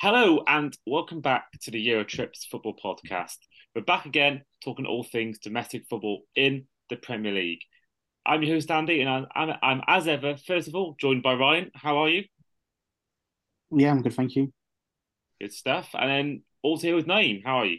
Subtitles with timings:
[0.00, 3.34] Hello and welcome back to the Euro Trips Football Podcast.
[3.74, 7.62] We're back again talking all things domestic football in the Premier League.
[8.24, 11.34] I'm your host Andy, and I'm, I'm, I'm as ever, first of all, joined by
[11.34, 11.72] Ryan.
[11.74, 12.22] How are you?
[13.72, 14.52] Yeah, I'm good, thank you.
[15.40, 15.88] Good stuff.
[15.94, 17.42] And then also here with Nayim.
[17.44, 17.78] How are you?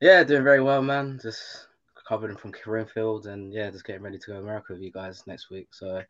[0.00, 1.20] Yeah, doing very well, man.
[1.22, 4.90] Just recovering from Creamfields and yeah, just getting ready to go to America with you
[4.90, 5.68] guys next week.
[5.70, 6.02] So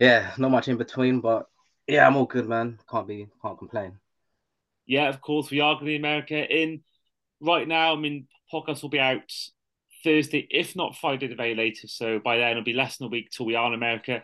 [0.00, 1.44] yeah, not much in between, but
[1.86, 2.78] yeah, I'm all good, man.
[2.90, 3.98] Can't be, can't complain.
[4.86, 6.82] Yeah, of course, we are going to America in
[7.40, 7.94] right now.
[7.94, 9.32] I mean, podcast will be out
[10.02, 11.96] Thursday, if not Friday, the very latest.
[11.96, 14.22] So by then, it'll be less than a week till we are in America.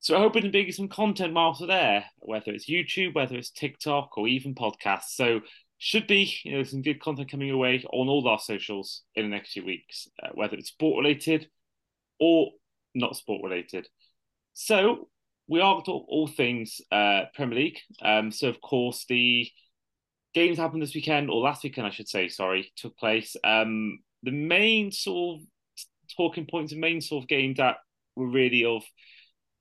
[0.00, 3.50] So I'm hoping to you some content whilst we're there, whether it's YouTube, whether it's
[3.50, 5.10] TikTok, or even podcasts.
[5.14, 5.42] So
[5.78, 9.30] should be you know some good content coming away on all our socials in the
[9.30, 11.48] next few weeks, uh, whether it's sport related
[12.18, 12.50] or
[12.94, 13.88] not sport related.
[14.54, 15.08] So
[15.48, 17.78] we are all things uh, Premier League.
[18.00, 19.48] Um, so of course the
[20.34, 22.28] games happened this weekend, or last weekend, I should say.
[22.28, 23.36] Sorry, took place.
[23.44, 25.46] Um, the main sort of
[26.16, 27.76] talking points, the main sort of game that
[28.16, 28.82] were really of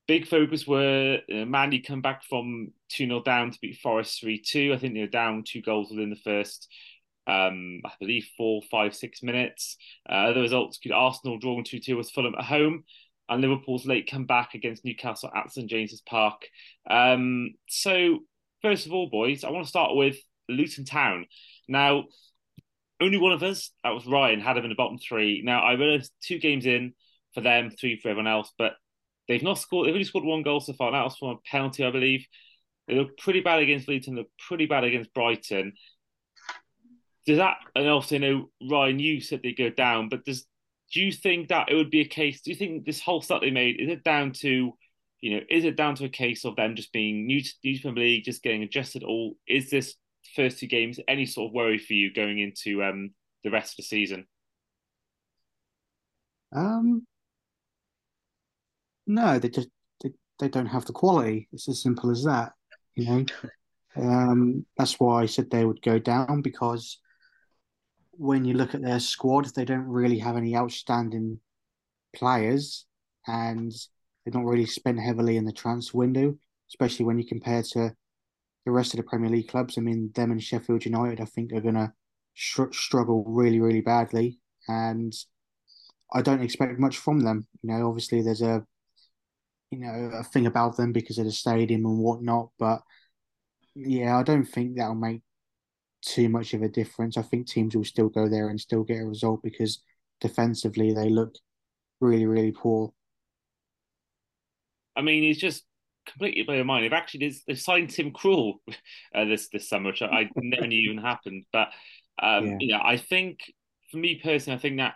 [0.08, 4.20] big focus were uh, Man U come back from 2 0 down to beat Forest
[4.21, 4.73] 3 2.
[4.73, 6.67] I think they were down two goals within the first,
[7.27, 9.77] um, I believe, four, five, six minutes.
[10.10, 12.83] Uh, other results could Arsenal drawing 2 2 with Fulham at home.
[13.30, 16.42] And Liverpool's late comeback against Newcastle at St James's Park.
[16.89, 18.20] Um, so,
[18.61, 20.17] first of all, boys, I want to start with
[20.50, 21.26] Luton Town.
[21.68, 22.06] Now,
[23.00, 25.42] only one of us, that was Ryan, had them in the bottom three.
[25.44, 26.94] Now, I realised two games in
[27.34, 28.74] for them, three for everyone else, but
[29.28, 30.92] they've not scored, they've only scored one goal so far.
[30.92, 32.26] That was from a penalty, I believe.
[32.88, 35.74] They look pretty bad against Luton, look pretty bad against Brighton.
[37.26, 40.46] Does that, and also, you know, Ryan, you said they go down, but does
[40.92, 42.42] do you think that it would be a case?
[42.42, 44.73] Do you think this whole start they made is it down to,
[45.22, 47.80] you know, is it down to a case of them just being new to, to
[47.82, 49.96] Premier League, just getting adjusted, or is this
[50.36, 53.11] first two games any sort of worry for you going into um,
[53.43, 54.27] the rest of the season?
[56.53, 57.05] Um,
[59.08, 59.69] no, they just
[60.03, 61.47] they, they don't have the quality.
[61.52, 62.53] It's as simple as that.
[62.95, 63.25] You know,
[63.95, 66.99] um, that's why I said they would go down because
[68.11, 71.39] when you look at their squad, they don't really have any outstanding
[72.15, 72.86] players,
[73.27, 73.71] and
[74.23, 76.37] they're not really spent heavily in the transfer window,
[76.69, 77.95] especially when you compare to
[78.66, 79.77] the rest of the Premier League clubs.
[79.77, 81.94] I mean, them and Sheffield United, I think, are going to
[82.36, 84.39] str- struggle really, really badly.
[84.67, 85.14] And
[86.14, 87.48] I don't expect much from them.
[87.61, 88.66] You know, obviously there's a,
[89.72, 92.49] you know, a thing about them because of the stadium and whatnot.
[92.60, 92.82] But
[93.76, 95.22] yeah, I don't think that'll make
[96.02, 97.17] too much of a difference.
[97.17, 99.82] I think teams will still go there and still get a result because
[100.20, 101.36] defensively they look
[101.99, 102.93] really, really poor.
[104.95, 105.64] I mean, it's just
[106.08, 106.86] completely blew my mind.
[106.86, 108.56] They've actually they've signed Tim Krul
[109.16, 111.45] uh, this this summer, which I, I never knew even happened.
[111.52, 111.70] But
[112.22, 112.58] um, yeah.
[112.60, 113.39] you know, I think
[113.92, 114.95] for me personally, I think that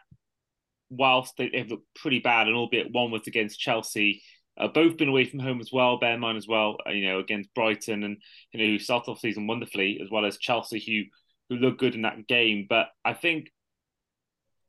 [0.90, 4.22] whilst they, have looked pretty bad, and albeit one was against Chelsea,
[4.58, 6.00] uh, both been away from home as well.
[6.00, 8.18] Bear in mind as well, uh, you know, against Brighton and
[8.52, 11.04] you know who started off season wonderfully, as well as Chelsea who
[11.50, 12.66] who looked good in that game.
[12.70, 13.52] But I think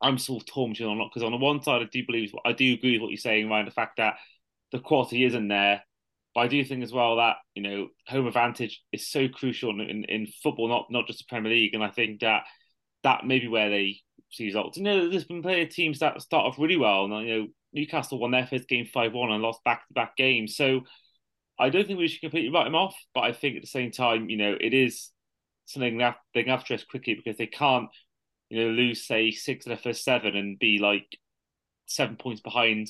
[0.00, 2.34] I'm sort of torn between or not because on the one side I do believe
[2.44, 4.16] I do agree with what you're saying around the fact that
[4.72, 5.82] the quality isn't there.
[6.36, 9.80] But I do think as well that you know home advantage is so crucial in,
[9.80, 12.42] in, in football, not not just the Premier League, and I think that
[13.04, 14.00] that may be where they
[14.30, 14.76] see results.
[14.76, 17.46] You know, there's been plenty of teams that start off really well, and you know
[17.72, 20.56] Newcastle won their first game five one and lost back to back games.
[20.56, 20.82] So
[21.58, 23.90] I don't think we should completely write them off, but I think at the same
[23.90, 25.12] time, you know, it is
[25.64, 27.88] something that they can have to address quickly because they can't,
[28.50, 31.16] you know, lose say six of their first seven and be like
[31.86, 32.88] seven points behind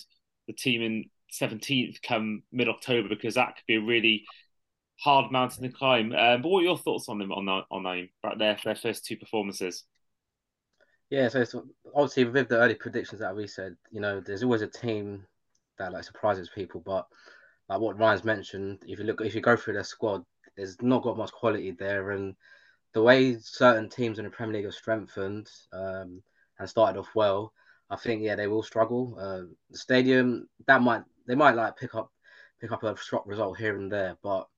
[0.49, 4.25] the team in 17th come mid October because that could be a really
[5.01, 6.13] hard mountain to climb.
[6.13, 8.77] Um, but what are your thoughts on them on that, on them about their their
[8.77, 9.85] first two performances?
[11.11, 14.63] Yeah, so, so obviously with the early predictions that we said, you know, there's always
[14.63, 15.25] a team
[15.79, 17.07] that like surprises people, but
[17.69, 20.25] like what Ryan's mentioned, if you look, if you go through their squad,
[20.57, 22.35] there's not got much quality there, and
[22.93, 26.23] the way certain teams in the Premier League have strengthened um,
[26.59, 27.53] and started off well,
[27.91, 29.17] I think yeah they will struggle.
[29.21, 32.11] Uh, the stadium that might they might like pick up
[32.61, 34.49] pick up a shock result here and there, but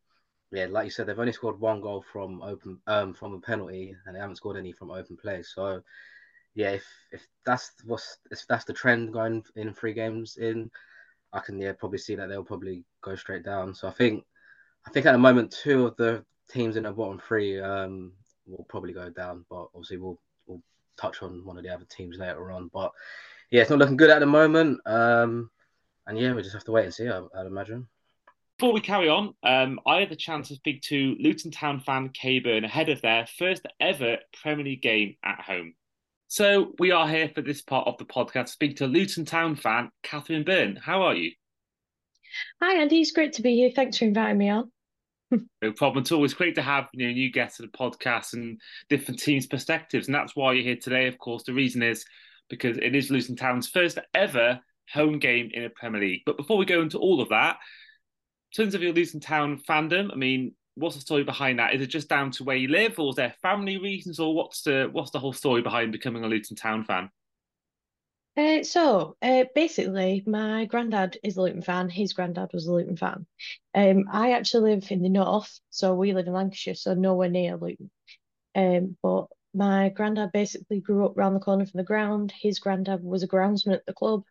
[0.51, 3.95] yeah, like you said, they've only scored one goal from open um from a penalty,
[4.07, 5.43] and they haven't scored any from open play.
[5.43, 5.83] So
[6.55, 10.71] yeah, if if that's what's if that's the trend going in three games in,
[11.33, 13.75] I can yeah probably see that they'll probably go straight down.
[13.75, 14.25] So I think
[14.87, 18.13] I think at the moment two of the teams in the bottom three um
[18.47, 20.63] will probably go down, but obviously we'll we'll
[20.97, 22.71] touch on one of the other teams later on.
[22.73, 22.93] But
[23.51, 24.81] yeah, it's not looking good at the moment.
[24.87, 25.51] Um,
[26.09, 27.07] and yeah, we just have to wait and see.
[27.07, 27.87] I, would imagine.
[28.59, 32.09] Before we carry on, um, I had the chance to speak to Luton Town fan
[32.09, 35.75] Kay Byrne ahead of their first ever Premier League game at home.
[36.27, 39.55] So we are here for this part of the podcast to speak to Luton Town
[39.55, 40.77] fan Katherine Byrne.
[40.77, 41.33] How are you?
[42.61, 43.01] Hi, Andy.
[43.01, 43.71] It's great to be here.
[43.75, 44.73] Thanks for inviting me on.
[45.63, 46.25] no problem at all.
[46.25, 50.09] It's great to have you know new guests to the podcast and different teams' perspectives,
[50.09, 51.07] and that's why you're here today.
[51.07, 52.05] Of course, the reason is
[52.49, 54.61] because it is Luton Town's first ever
[54.93, 56.23] home game in a Premier League.
[56.27, 57.59] But before we go into all of that,
[58.53, 61.75] in terms of your Luton Town fandom, I mean, what's the story behind that?
[61.75, 64.63] Is it just down to where you live, or is there family reasons, or what's
[64.63, 67.11] the what's the whole story behind becoming a Luton Town fan?
[68.37, 71.89] Uh, so uh, basically, my granddad is a Luton fan.
[71.89, 73.27] His granddad was a Luton fan.
[73.75, 77.57] Um, I actually live in the north, so we live in Lancashire, so nowhere near
[77.57, 77.91] Luton.
[78.55, 82.33] Um, but my granddad basically grew up round the corner from the ground.
[82.41, 84.23] His granddad was a groundsman at the club.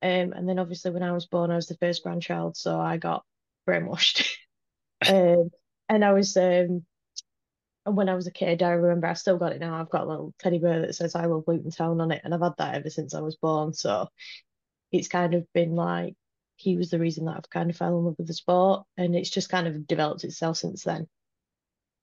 [0.00, 2.96] Um, and then obviously when I was born, I was the first grandchild, so I
[2.98, 3.24] got
[3.68, 4.26] brainwashed.
[5.08, 5.50] um,
[5.88, 6.84] and I was um,
[7.84, 9.80] when I was a kid, I remember I've still got it now.
[9.80, 12.34] I've got a little teddy bear that says I love Luton Town on it, and
[12.34, 13.72] I've had that ever since I was born.
[13.72, 14.08] So
[14.92, 16.14] it's kind of been like
[16.56, 19.14] he was the reason that I've kind of fell in love with the sport, and
[19.14, 21.06] it's just kind of developed itself since then.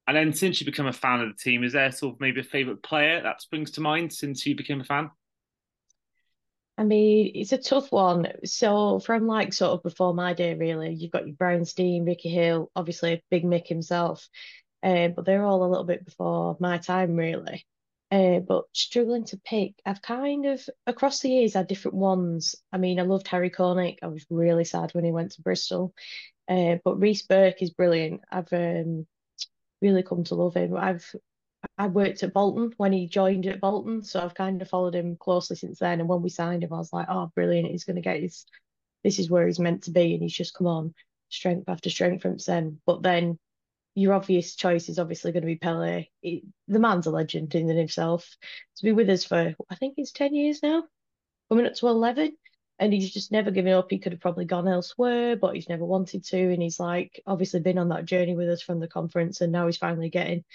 [0.08, 2.42] And then since you become a fan of the team, is there sort of maybe
[2.42, 5.10] a favourite player that springs to mind since you became a fan?
[6.78, 8.28] I mean, it's a tough one.
[8.44, 12.30] So from like sort of before my day, really, you've got your Brian Stein, Ricky
[12.30, 14.28] Hill, obviously Big Mick himself,
[14.84, 17.66] uh, but they're all a little bit before my time, really.
[18.12, 22.56] Uh, but struggling to pick, I've kind of across the years had different ones.
[22.72, 24.00] I mean, I loved Harry Cornick.
[24.04, 25.94] I was really sad when he went to Bristol.
[26.48, 28.22] Uh, but Reece Burke is brilliant.
[28.32, 29.08] I've um,
[29.82, 30.76] really come to love him.
[30.76, 31.10] I've
[31.78, 35.18] I worked at Bolton when he joined at Bolton, so I've kind of followed him
[35.18, 36.00] closely since then.
[36.00, 37.70] And when we signed him, I was like, oh, brilliant!
[37.70, 38.46] He's going to get his.
[39.04, 40.94] This is where he's meant to be, and he's just come on
[41.30, 42.80] strength after strength from then.
[42.86, 43.38] But then
[43.94, 46.12] your obvious choice is obviously going to be Pelly.
[46.22, 48.36] He, the man's a legend in and himself.
[48.78, 50.84] To be with us for I think it's ten years now,
[51.50, 52.38] coming up to eleven,
[52.80, 53.88] and he's just never given up.
[53.90, 56.54] He could have probably gone elsewhere, but he's never wanted to.
[56.54, 59.66] And he's like obviously been on that journey with us from the conference, and now
[59.66, 60.46] he's finally getting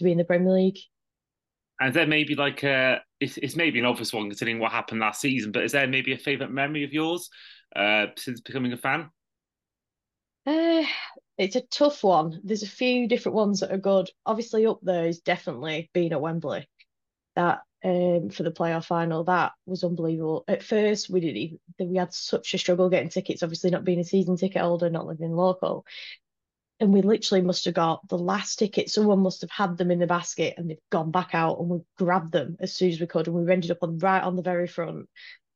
[0.00, 0.78] to be in the Premier League.
[1.78, 5.20] And there maybe like a it's, it's maybe an obvious one considering what happened last
[5.20, 7.30] season, but is there maybe a favourite memory of yours
[7.76, 9.10] uh, since becoming a fan?
[10.46, 10.84] Uh,
[11.38, 12.40] it's a tough one.
[12.42, 14.10] There's a few different ones that are good.
[14.26, 16.68] Obviously, up there is definitely being at Wembley.
[17.36, 20.44] That um, for the playoff final, that was unbelievable.
[20.48, 21.58] At first, we didn't even,
[21.90, 23.42] we had such a struggle getting tickets.
[23.42, 25.84] Obviously, not being a season ticket holder, not living local,
[26.80, 28.88] and we literally must have got the last ticket.
[28.88, 31.80] Someone must have had them in the basket and they've gone back out and we
[31.98, 33.26] grabbed them as soon as we could.
[33.26, 35.06] And we ended up on right on the very front.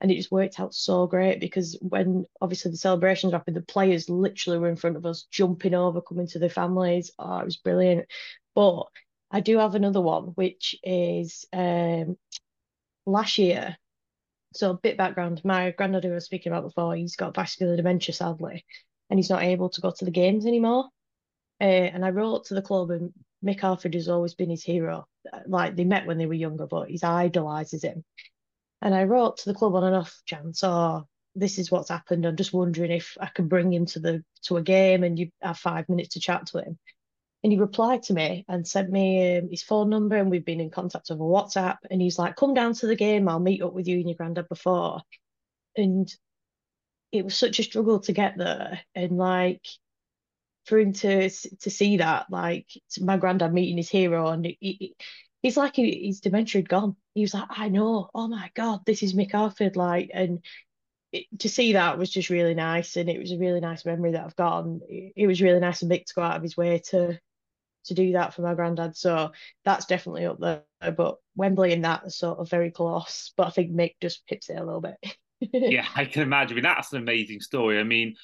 [0.00, 4.10] And it just worked out so great because when obviously the celebrations happened, the players
[4.10, 7.10] literally were in front of us, jumping over, coming to their families.
[7.18, 8.06] Oh, it was brilliant.
[8.54, 8.84] But
[9.30, 12.18] I do have another one, which is um,
[13.06, 13.78] last year.
[14.54, 15.40] So a bit background.
[15.42, 18.64] My granddad who I was speaking about before, he's got vascular dementia sadly,
[19.08, 20.90] and he's not able to go to the games anymore.
[21.60, 23.12] Uh, and I wrote to the club, and
[23.44, 25.06] Mick Harford has always been his hero.
[25.46, 28.04] Like they met when they were younger, but he idolises him.
[28.82, 32.26] And I wrote to the club on an off chance, oh, this is what's happened.
[32.26, 35.30] I'm just wondering if I can bring him to the to a game and you
[35.40, 36.78] have five minutes to chat to him.
[37.42, 40.60] And he replied to me and sent me um, his phone number, and we've been
[40.60, 41.76] in contact over WhatsApp.
[41.90, 43.28] And he's like, "Come down to the game.
[43.28, 45.02] I'll meet up with you and your granddad before."
[45.76, 46.10] And
[47.12, 49.62] it was such a struggle to get there, and like
[50.64, 52.66] for him to to see that, like
[53.00, 54.96] my granddad meeting his hero, and he, he,
[55.42, 56.96] he's like his dementia had gone.
[57.14, 60.44] He was like, I know, oh my god, this is Mick Harford, like, and
[61.12, 64.12] it, to see that was just really nice, and it was a really nice memory
[64.12, 66.42] that I've got, and it, it was really nice of Mick to go out of
[66.42, 67.18] his way to
[67.86, 68.96] to do that for my granddad.
[68.96, 69.32] So
[69.64, 70.62] that's definitely up there.
[70.92, 73.32] But Wembley and that are sort of very close.
[73.36, 74.96] But I think Mick just pips it a little bit.
[75.52, 76.54] yeah, I can imagine.
[76.54, 77.78] I mean, that's an amazing story.
[77.78, 78.16] I mean,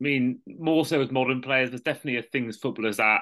[0.00, 3.20] I mean, more so as modern players, there's definitely a thing as footballers that,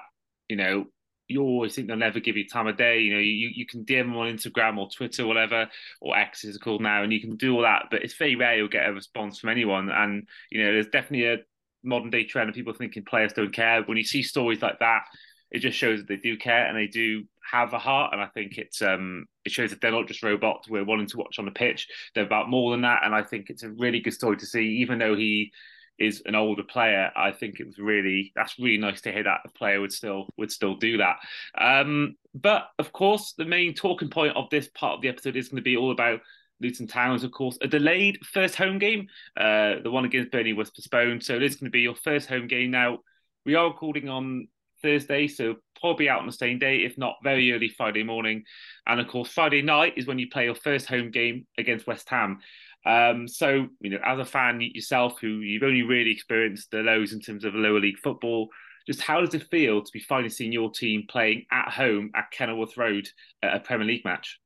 [0.49, 0.87] you know,
[1.27, 3.01] you always think they'll never give you time of day.
[3.01, 5.69] You know, you, you can DM them on Instagram or Twitter or whatever,
[6.01, 7.87] or X is called now, and you can do all that.
[7.91, 9.91] But it's very rare you'll get a response from anyone.
[9.91, 11.39] And, you know, there's definitely a
[11.83, 13.83] modern day trend of people thinking players don't care.
[13.83, 15.03] When you see stories like that,
[15.51, 18.13] it just shows that they do care and they do have a heart.
[18.13, 21.17] And I think it's um it shows that they're not just robots we're wanting to
[21.17, 21.89] watch on the pitch.
[22.15, 23.01] They're about more than that.
[23.05, 25.53] And I think it's a really good story to see, even though he
[25.99, 29.41] is an older player, I think it was really that's really nice to hear that
[29.45, 31.17] a player would still would still do that.
[31.57, 35.49] Um, but of course, the main talking point of this part of the episode is
[35.49, 36.21] going to be all about
[36.61, 39.09] Luton Town is, of course, a delayed first home game.
[39.37, 42.29] Uh, the one against Burnley was postponed, so it is going to be your first
[42.29, 42.71] home game.
[42.71, 42.99] Now,
[43.45, 44.49] we are recording on
[44.83, 48.45] Thursday, so probably out on the same day, if not very early Friday morning.
[48.87, 52.09] And of course, Friday night is when you play your first home game against West
[52.11, 52.41] Ham.
[52.89, 57.13] Um, so, you know, as a fan yourself, who you've only really experienced the lows
[57.13, 58.49] in terms of lower league football,
[58.87, 62.31] just how does it feel to be finally seeing your team playing at home at
[62.31, 63.07] Kenilworth Road
[63.43, 64.41] at a Premier League match?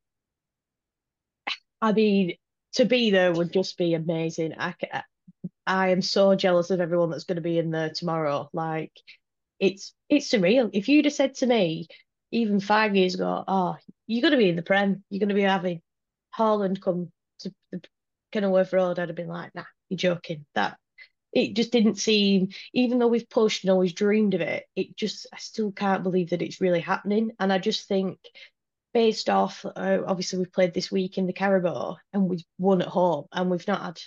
[1.81, 2.33] I mean,
[2.73, 4.55] to be there would just be amazing.
[4.59, 4.75] I,
[5.65, 8.49] I am so jealous of everyone that's going to be in there tomorrow.
[8.51, 8.91] Like,
[9.57, 10.69] it's it's surreal.
[10.73, 11.87] If you'd have said to me
[12.31, 15.35] even five years ago, "Oh, you're going to be in the Prem, you're going to
[15.35, 15.81] be having
[16.37, 17.09] Haaland come
[17.39, 17.81] to the
[18.33, 20.77] Kenilworth Road," I'd have been like, "Nah, you're joking." That
[21.33, 25.27] it just didn't seem, even though we've pushed and always dreamed of it, it just
[25.33, 27.31] I still can't believe that it's really happening.
[27.39, 28.19] And I just think
[28.93, 32.87] based off, uh, obviously we've played this week in the Carabao and we've won at
[32.87, 33.99] home and we've not had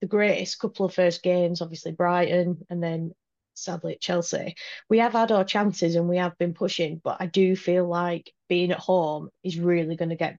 [0.00, 3.12] the greatest couple of first games, obviously Brighton and then
[3.54, 4.54] sadly at Chelsea.
[4.88, 8.32] We have had our chances and we have been pushing, but I do feel like
[8.48, 10.38] being at home is really going to get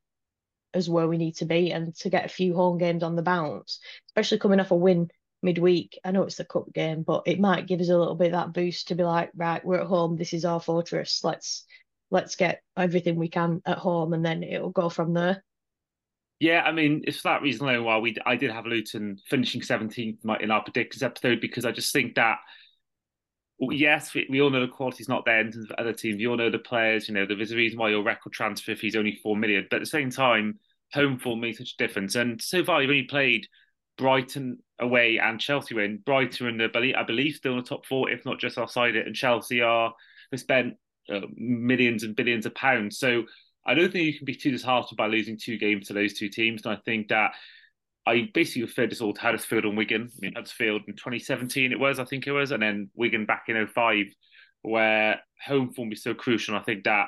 [0.78, 3.22] us where we need to be and to get a few home games on the
[3.22, 3.80] bounce,
[4.10, 5.10] especially coming off a win
[5.42, 6.00] midweek.
[6.04, 8.54] I know it's the cup game, but it might give us a little bit that
[8.54, 10.16] boost to be like, right, we're at home.
[10.16, 11.24] This is our fortress.
[11.24, 11.66] Let's
[12.10, 15.44] let's get everything we can at home, and then it'll go from there.
[16.40, 19.62] Yeah, I mean, it's for that reason alone why we I did have Luton finishing
[19.62, 22.38] 17th in our predictions episode because I just think that
[23.60, 26.20] yes, we, we, all know the quality's not there in terms of other teams.
[26.20, 27.08] You all know the players.
[27.08, 29.68] You know there's a reason why your record transfer fee's only four million.
[29.70, 30.60] But at the same time,
[30.94, 32.16] home form makes such a difference.
[32.16, 33.48] And so far, you've only played
[33.98, 36.00] Brighton away and Chelsea win.
[36.06, 39.08] Brighton in the I believe still in the top four, if not just outside it.
[39.08, 39.94] And Chelsea are
[40.32, 40.76] they spent
[41.12, 42.98] uh, millions and billions of pounds.
[42.98, 43.24] So
[43.66, 46.30] I don't think you can be too disheartened by losing two games to those two
[46.30, 46.66] teams.
[46.66, 47.32] And I think that
[48.06, 50.10] I basically referred this all to Huddersfield and Wigan.
[50.16, 53.46] I mean, Huddersfield in 2017 it was, I think it was, and then Wigan back
[53.50, 54.06] in 05,
[54.62, 56.56] where home form is so crucial.
[56.56, 57.08] And I think that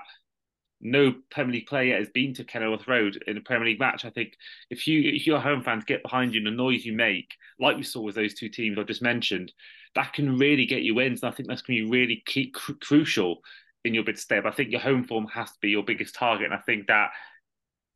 [0.82, 4.06] no Premier League player has been to Kenilworth Road in a Premier League match.
[4.06, 4.34] I think
[4.70, 7.78] if you if your home fans get behind you and the noise you make, like
[7.78, 9.52] we saw with those two teams I just mentioned,
[9.96, 11.22] that can really get you wins.
[11.22, 13.42] And I think that's going to be really key, cr- crucial
[13.84, 14.40] in your bid to stay.
[14.40, 16.46] But I think your home form has to be your biggest target.
[16.46, 17.10] And I think that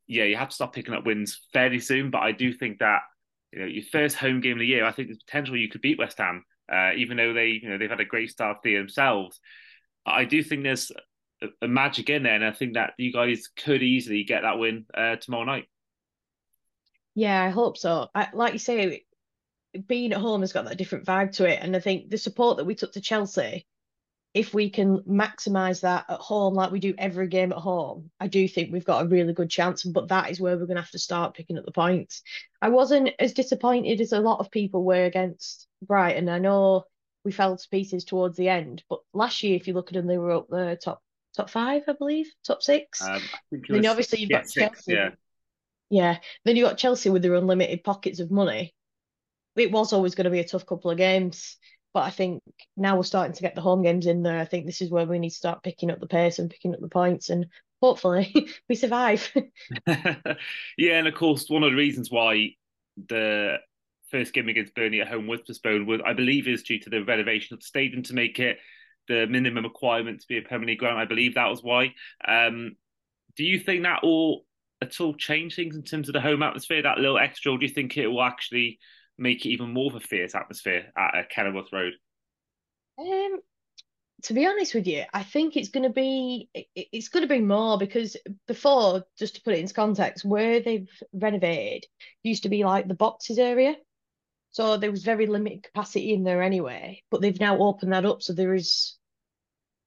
[0.07, 2.11] yeah, you have to start picking up wins fairly soon.
[2.11, 3.01] But I do think that
[3.51, 5.81] you know your first home game of the year, I think there's potential you could
[5.81, 8.77] beat West Ham, uh, even though they you know they've had a great start to
[8.77, 9.39] themselves.
[10.05, 10.91] I do think there's
[11.61, 14.85] a, magic in there, and I think that you guys could easily get that win
[14.93, 15.65] uh, tomorrow night.
[17.15, 18.07] Yeah, I hope so.
[18.13, 19.03] I, like you say,
[19.87, 22.57] being at home has got that different vibe to it, and I think the support
[22.57, 23.65] that we took to Chelsea
[24.33, 28.27] if we can maximize that at home like we do every game at home, I
[28.27, 29.83] do think we've got a really good chance.
[29.83, 32.23] But that is where we're going to have to start picking up the points.
[32.61, 36.29] I wasn't as disappointed as a lot of people were against Brighton.
[36.29, 36.85] I know
[37.23, 40.07] we fell to pieces towards the end, but last year, if you look at them,
[40.07, 41.02] they were up the top
[41.35, 43.01] top five, I believe, top six.
[43.01, 43.21] Um,
[43.51, 44.93] then obviously you've got six, Chelsea.
[44.93, 45.09] Yeah.
[45.89, 46.17] yeah.
[46.45, 48.73] Then you got Chelsea with their unlimited pockets of money.
[49.55, 51.57] It was always going to be a tough couple of games.
[51.93, 52.41] But I think
[52.75, 54.39] now we're starting to get the home games in there.
[54.39, 56.73] I think this is where we need to start picking up the pace and picking
[56.73, 57.45] up the points, and
[57.83, 58.33] hopefully
[58.69, 59.31] we survive.
[59.87, 62.55] yeah, and of course, one of the reasons why
[63.09, 63.57] the
[64.09, 67.03] first game against Burnley at home was postponed was, I believe, is due to the
[67.03, 68.57] renovation of the stadium to make it
[69.07, 70.99] the minimum requirement to be a Premier League ground.
[70.99, 71.93] I believe that was why.
[72.27, 72.75] Um,
[73.35, 74.45] do you think that all
[74.81, 76.81] at all change things in terms of the home atmosphere?
[76.81, 78.79] That little extra, or do you think it will actually
[79.17, 81.93] make it even more of a fierce atmosphere at uh, Kenilworth Road?
[82.99, 83.39] Um,
[84.23, 87.41] to be honest with you, I think it's going to be it's going to be
[87.41, 88.15] more because
[88.47, 91.85] before, just to put it into context, where they've renovated
[92.23, 93.75] used to be like the boxes area,
[94.53, 97.03] so there was very limited capacity in there anyway.
[97.11, 98.97] But they've now opened that up, so there is.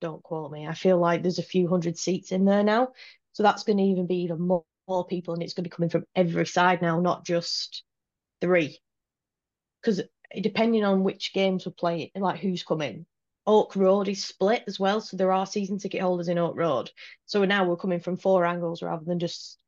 [0.02, 0.66] Don't quote me.
[0.66, 2.88] I feel like there's a few hundred seats in there now,
[3.32, 5.74] so that's going to even be even more, more people, and it's going to be
[5.74, 7.82] coming from every side now, not just
[8.42, 8.78] three
[9.86, 10.02] because
[10.42, 13.06] depending on which games we're playing, like who's coming,
[13.46, 15.00] Oak Road is split as well.
[15.00, 16.90] So there are season ticket holders in Oak Road.
[17.26, 19.58] So now we're coming from four angles rather than just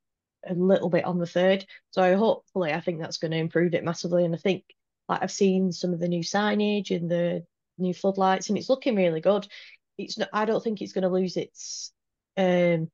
[0.48, 1.64] a little bit on the third.
[1.90, 4.24] So hopefully, I think that's going to improve it massively.
[4.24, 4.64] And I think
[5.08, 7.44] like I've seen some of the new signage and the
[7.78, 9.46] new floodlights, and it's looking really good.
[9.96, 11.92] It's not, I don't think it's going to lose its
[12.36, 12.90] um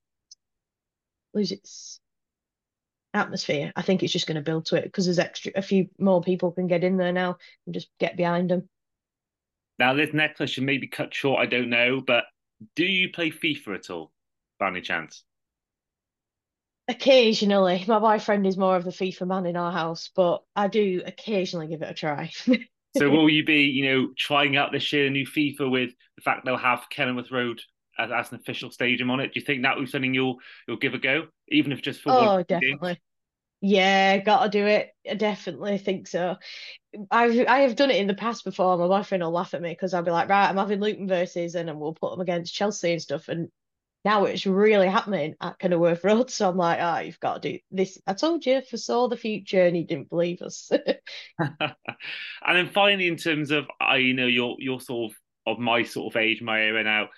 [1.35, 2.01] lose its
[3.13, 3.73] atmosphere.
[3.77, 6.21] I think it's just going to build to it because there's extra, a few more
[6.23, 8.69] people can get in there now and just get behind them.
[9.79, 11.41] Now, this next question may be cut short.
[11.41, 12.25] I don't know, but
[12.77, 14.13] do you play FIFA at all,
[14.59, 15.25] by any chance?
[16.87, 21.03] Occasionally, my boyfriend is more of the FIFA man in our house, but I do
[21.07, 22.31] occasionally give it a try.
[22.37, 22.57] so
[23.11, 26.59] will you be, you know, trying out this year new FIFA with the fact they'll
[26.59, 27.63] have Kenilworth Road
[27.99, 29.33] as, as an official stadium on it?
[29.33, 30.37] Do you think that will be something you'll
[30.69, 32.95] you'll give a go, even if just for oh, definitely.
[32.95, 33.01] Game?
[33.67, 34.91] Yeah, gotta do it.
[35.11, 36.37] I definitely think so.
[37.11, 38.77] I've I have done it in the past before.
[38.77, 41.55] My boyfriend will laugh at me because I'll be like, right, I'm having Luton versus,
[41.55, 43.29] and we'll put them against Chelsea and stuff.
[43.29, 43.49] And
[44.05, 46.31] now it's really happening at kind of Kenilworth Road.
[46.31, 47.99] So I'm like, oh, you've got to do this.
[48.07, 50.71] I told you, foresaw the future, and you didn't believe us.
[51.39, 51.73] and
[52.47, 55.83] then finally, in terms of, I know you know, your your sort of of my
[55.83, 57.09] sort of age, my era now,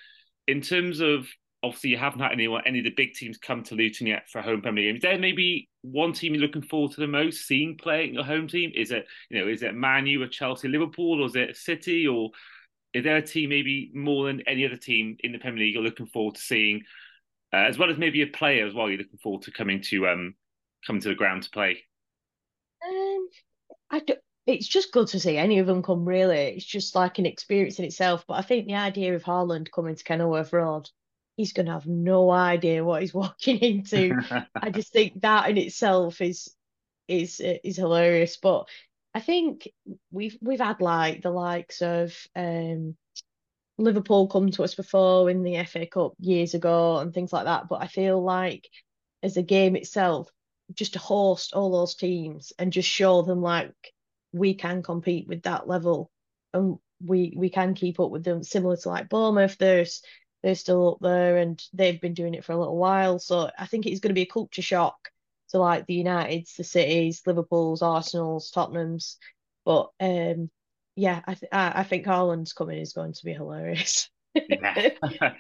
[0.47, 1.27] in terms of
[1.63, 4.41] obviously you haven't had anyone any of the big teams come to Luton yet for
[4.41, 5.03] home Premier games.
[5.03, 8.73] There maybe one team you're looking forward to the most seeing playing your home team?
[8.75, 12.07] Is it you know is it Man U or Chelsea, Liverpool, or is it City,
[12.07, 12.31] or
[12.97, 15.83] is there a team maybe more than any other team in the Premier League you're
[15.83, 16.83] looking forward to seeing,
[17.53, 20.09] uh, as well as maybe a player as well you're looking forward to coming to
[20.09, 20.35] um
[20.87, 21.85] coming to the ground to play?
[22.87, 23.29] Um,
[23.91, 24.15] I do,
[24.47, 26.07] it's just good to see any of them come.
[26.07, 28.25] Really, it's just like an experience in itself.
[28.27, 30.89] But I think the idea of Haaland coming to Kenilworth Road,
[31.37, 34.15] he's going to have no idea what he's walking into.
[34.55, 36.49] I just think that in itself is
[37.09, 38.39] is is hilarious.
[38.39, 38.69] But
[39.17, 39.67] I think
[40.11, 42.99] we've we've had like the likes of um,
[43.79, 47.67] Liverpool come to us before in the FA Cup years ago and things like that.
[47.67, 48.69] But I feel like
[49.23, 50.29] as a game itself,
[50.75, 53.73] just to host all those teams and just show them like
[54.33, 56.11] we can compete with that level
[56.53, 60.03] and we we can keep up with them similar to like Bournemouth there's
[60.43, 63.65] they're still up there and they've been doing it for a little while so I
[63.65, 65.09] think it's going to be a culture shock
[65.51, 69.19] to like the Uniteds, the Cities, Liverpool's, Arsenal's, Tottenham's.
[69.65, 70.51] But um,
[70.95, 74.09] yeah, I th- I, I think Haaland's coming is going to be hilarious.
[74.49, 74.91] yeah.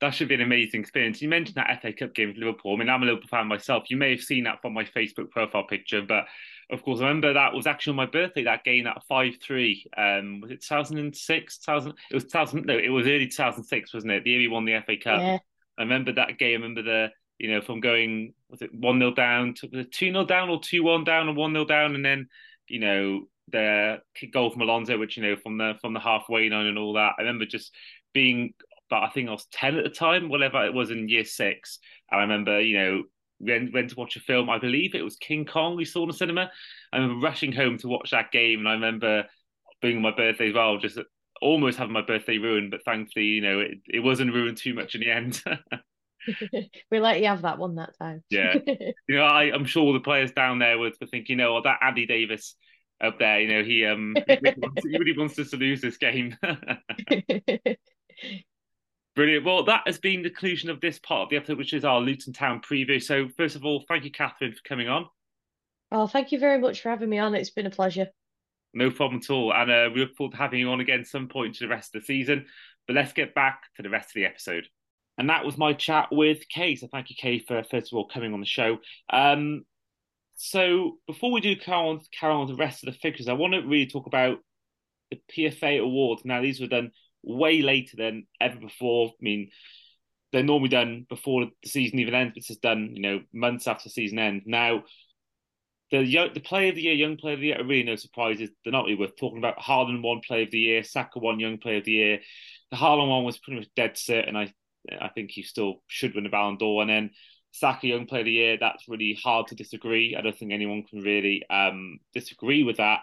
[0.00, 1.22] that should be an amazing experience.
[1.22, 2.74] You mentioned that FA Cup game with Liverpool.
[2.74, 3.84] I mean, I'm a Liverpool fan myself.
[3.90, 6.24] You may have seen that from my Facebook profile picture, but
[6.70, 8.44] of course, I remember that was actually on my birthday.
[8.44, 9.86] That game at five three.
[9.96, 11.58] Um, was it 2006?
[11.58, 11.92] 2000?
[12.10, 12.66] It was 2000.
[12.66, 14.24] No, it was early 2006, wasn't it?
[14.24, 15.20] The year we won the FA Cup.
[15.20, 15.38] Yeah.
[15.78, 16.62] I remember that game.
[16.62, 17.08] I remember the
[17.42, 20.84] you know, from going was it one 0 down to two 0 down or two
[20.84, 22.28] one down and one 0 down, and then
[22.68, 26.48] you know the kick goal from Alonso, which you know from the from the halfway
[26.48, 27.14] line and all that.
[27.18, 27.74] I remember just
[28.14, 28.54] being,
[28.88, 31.80] but I think I was ten at the time, whatever it was in year six.
[32.12, 33.02] And I remember, you know,
[33.40, 34.48] went went to watch a film.
[34.48, 36.48] I believe it was King Kong we saw in the cinema.
[36.92, 39.24] I remember rushing home to watch that game, and I remember
[39.80, 41.00] being on my birthday as well, just
[41.40, 42.70] almost having my birthday ruined.
[42.70, 45.42] But thankfully, you know, it, it wasn't ruined too much in the end.
[46.90, 48.22] we let you have that one that time.
[48.30, 48.54] yeah,
[49.08, 51.78] you know, I, I'm sure the players down there were, were thinking, you know, that
[51.82, 52.56] Andy Davis
[53.02, 55.80] up there, you know, he um he really wants, he really wants us to lose
[55.80, 56.36] this game.
[59.14, 59.44] Brilliant.
[59.44, 62.00] Well, that has been the conclusion of this part of the episode, which is our
[62.00, 63.02] Luton Town preview.
[63.02, 65.06] So, first of all, thank you, Katherine, for coming on.
[65.90, 67.34] Oh, thank you very much for having me on.
[67.34, 68.06] It's been a pleasure.
[68.72, 69.52] No problem at all.
[69.52, 71.94] And uh, we look forward to having you on again some point to the rest
[71.94, 72.46] of the season.
[72.86, 74.66] But let's get back to the rest of the episode.
[75.18, 76.76] And that was my chat with Kay.
[76.76, 78.78] So thank you, Kay, for first of all coming on the show.
[79.10, 79.64] Um,
[80.36, 83.34] so before we do carry on, carry on with the rest of the figures, I
[83.34, 84.38] want to really talk about
[85.10, 86.22] the PFA awards.
[86.24, 89.08] Now these were done way later than ever before.
[89.08, 89.50] I mean,
[90.32, 93.90] they're normally done before the season even ends, but it's done, you know, months after
[93.90, 94.42] season end.
[94.46, 94.84] Now,
[95.90, 98.48] the young, the player of the year, young player of the year, really no surprises.
[98.64, 99.58] They're not really worth talking about.
[99.58, 102.20] Haaland won player of the year, Saka won young player of the year.
[102.70, 104.34] The Haaland one was pretty much dead certain.
[104.34, 104.52] I
[105.00, 106.82] I think he still should win the Ballon d'Or.
[106.82, 107.10] And then
[107.52, 110.16] Saka Young Player of the Year, that's really hard to disagree.
[110.16, 113.00] I don't think anyone can really um, disagree with that.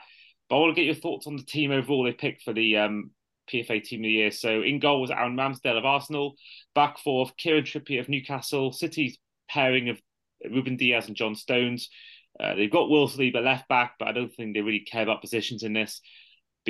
[0.50, 2.78] But I want to get your thoughts on the team overall they picked for the
[2.78, 3.12] um,
[3.52, 4.32] PFA Team of the Year.
[4.32, 6.36] So in goal was Aaron Ramsdale of Arsenal,
[6.74, 9.18] back four of Kieran Trippier of Newcastle, City's
[9.50, 10.02] pairing of
[10.50, 11.89] Ruben Dias and John Stones.
[12.39, 15.22] Uh, they've got Will Saliba left back, but I don't think they really care about
[15.22, 16.02] positions in this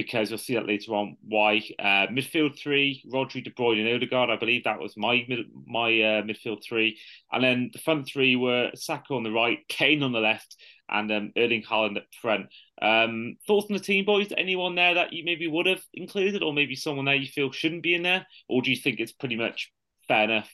[0.03, 1.57] because you'll see that later on why.
[1.77, 4.29] Uh, midfield three, Rodri, De Bruyne, and Odegaard.
[4.29, 5.27] I believe that was my
[5.67, 6.97] my uh, midfield three,
[7.33, 10.55] and then the front three were Saka on the right, Kane on the left,
[10.89, 12.45] and um, Erling Haaland at front.
[12.81, 14.31] Um, thoughts on the team, boys?
[14.37, 17.83] Anyone there that you maybe would have included, or maybe someone there you feel shouldn't
[17.83, 19.69] be in there, or do you think it's pretty much
[20.07, 20.49] fair enough?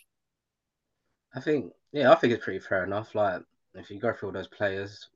[1.36, 3.14] I think, yeah, I think it's pretty fair enough.
[3.14, 3.44] Like
[3.76, 5.08] if you go through all those players,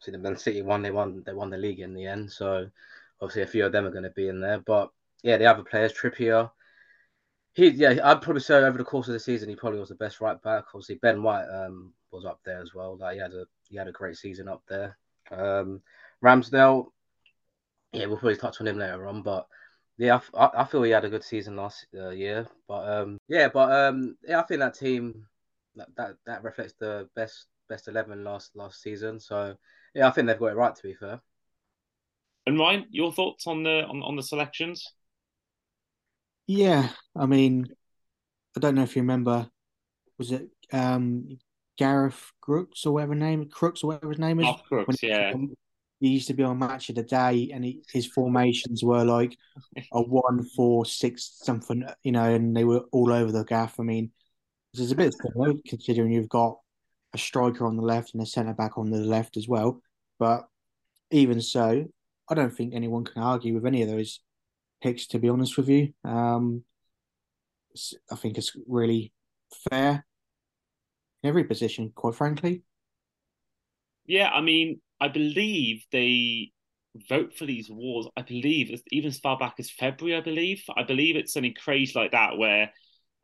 [0.00, 2.70] see the Man City won, they won, they won the league in the end, so
[3.20, 4.90] Obviously, a few of them are going to be in there, but
[5.22, 6.50] yeah, the other players, Trippier.
[7.54, 9.94] He, yeah, I'd probably say over the course of the season, he probably was the
[9.94, 10.64] best right back.
[10.74, 12.98] Obviously, Ben White um, was up there as well.
[12.98, 14.98] Like he had a he had a great season up there.
[15.30, 15.80] Um,
[16.22, 16.88] Ramsdale,
[17.92, 19.46] yeah, we'll probably touch on him later on, but
[19.98, 22.46] yeah, I, I feel he had a good season last uh, year.
[22.68, 25.26] But um, yeah, but um, yeah, I think that team
[25.76, 29.18] that, that that reflects the best best eleven last last season.
[29.18, 29.56] So
[29.94, 30.74] yeah, I think they've got it right.
[30.74, 31.20] To be fair.
[32.46, 34.92] And Ryan, your thoughts on the on, on the selections?
[36.46, 37.66] Yeah, I mean,
[38.56, 39.48] I don't know if you remember,
[40.16, 41.38] was it um,
[41.78, 44.46] Garth Crooks or whatever name Crooks or whatever his name is?
[44.48, 45.32] Oh, Crooks, yeah.
[45.98, 49.36] He used to be on Match of the Day, and he, his formations were like
[49.92, 53.80] a one, four, six, something, you know, and they were all over the gaff.
[53.80, 54.12] I mean,
[54.72, 56.58] this is a bit of similar considering you've got
[57.14, 59.80] a striker on the left and a centre back on the left as well.
[60.18, 60.46] But
[61.10, 61.86] even so,
[62.28, 64.20] I don't think anyone can argue with any of those
[64.82, 65.06] picks.
[65.08, 66.64] To be honest with you, um,
[68.10, 69.12] I think it's really
[69.70, 70.04] fair
[71.22, 72.62] in every position, quite frankly.
[74.06, 76.52] Yeah, I mean, I believe they
[77.08, 78.08] vote for these awards.
[78.16, 80.16] I believe even as far back as February.
[80.16, 80.62] I believe.
[80.76, 82.72] I believe it's something crazy like that where.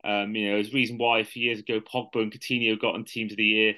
[0.05, 2.95] Um, you know, there's a reason why a few years ago Pogba and Coutinho got
[2.95, 3.75] on Teams of the Year.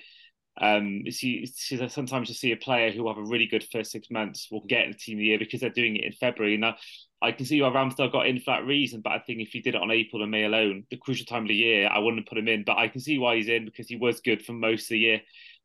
[0.59, 4.47] Um, see, sometimes you see a player who have a really good first six months
[4.49, 6.57] will get in the team of the year because they're doing it in February.
[6.57, 6.75] Now,
[7.21, 9.59] I can see why Ramsdale got in for that reason, but I think if he
[9.59, 12.27] did it on April and May alone, the crucial time of the year, I wouldn't
[12.27, 12.63] put him in.
[12.63, 14.99] But I can see why he's in because he was good for most of the
[14.99, 15.21] year.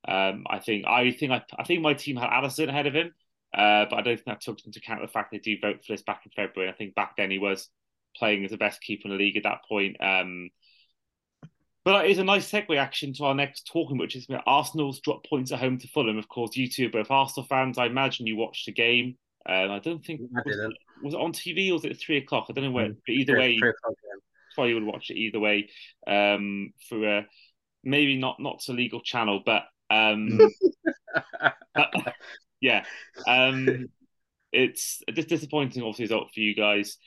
[0.08, 3.12] Um, I think I think I, I think my team had Alisson ahead of him,
[3.54, 5.92] uh, but I don't think that took into account the fact they do vote for
[5.92, 6.72] this back in February.
[6.72, 7.68] I think back then he was
[8.16, 9.96] playing as the best keeper in the league at that point.
[10.00, 10.50] Um,
[11.84, 15.24] but that is a nice segue action to our next talking, which is Arsenal's drop
[15.26, 16.18] points at home to Fulham.
[16.18, 17.78] Of course, you two are both Arsenal fans.
[17.78, 19.16] I imagine you watched the game.
[19.48, 22.18] Um, I don't think I was, it, was, it on TV or was it three
[22.18, 22.46] o'clock?
[22.48, 22.90] I don't know where.
[22.90, 23.70] But either way, yeah.
[24.54, 25.70] probably would watch it either way
[26.06, 27.26] um, through a
[27.82, 30.38] maybe not not so legal channel, but um,
[32.60, 32.84] yeah,
[33.26, 33.86] um,
[34.52, 35.82] it's just disappointing.
[35.82, 36.98] Obviously, result for you guys.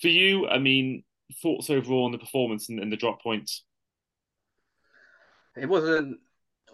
[0.00, 1.02] For you, I mean,
[1.42, 3.64] thoughts overall on the performance and, and the drop points
[5.56, 6.18] it wasn't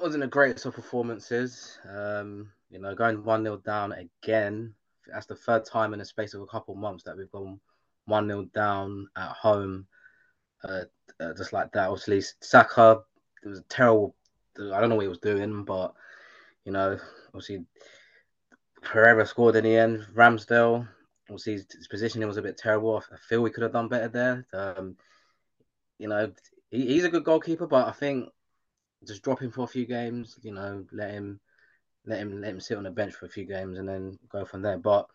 [0.00, 1.78] wasn't the greatest of performances.
[1.88, 4.74] Um, you know, going one 0 down again.
[5.06, 7.60] That's the third time in the space of a couple of months that we've gone
[8.06, 9.86] one 0 down at home,
[10.64, 10.82] uh,
[11.20, 11.88] uh, just like that.
[11.88, 13.00] Obviously, Saka.
[13.44, 14.14] It was a terrible.
[14.58, 15.94] I don't know what he was doing, but
[16.64, 17.64] you know, obviously,
[18.82, 20.06] Pereira scored in the end.
[20.14, 20.88] Ramsdale.
[21.28, 23.02] Obviously, his, his positioning was a bit terrible.
[23.12, 24.46] I feel we could have done better there.
[24.52, 24.96] Um,
[25.98, 26.32] you know,
[26.70, 28.28] he, he's a good goalkeeper, but I think
[29.06, 30.38] just drop him for a few games.
[30.42, 31.40] You know, let him
[32.06, 34.44] let him let him sit on the bench for a few games and then go
[34.44, 34.78] from there.
[34.78, 35.06] But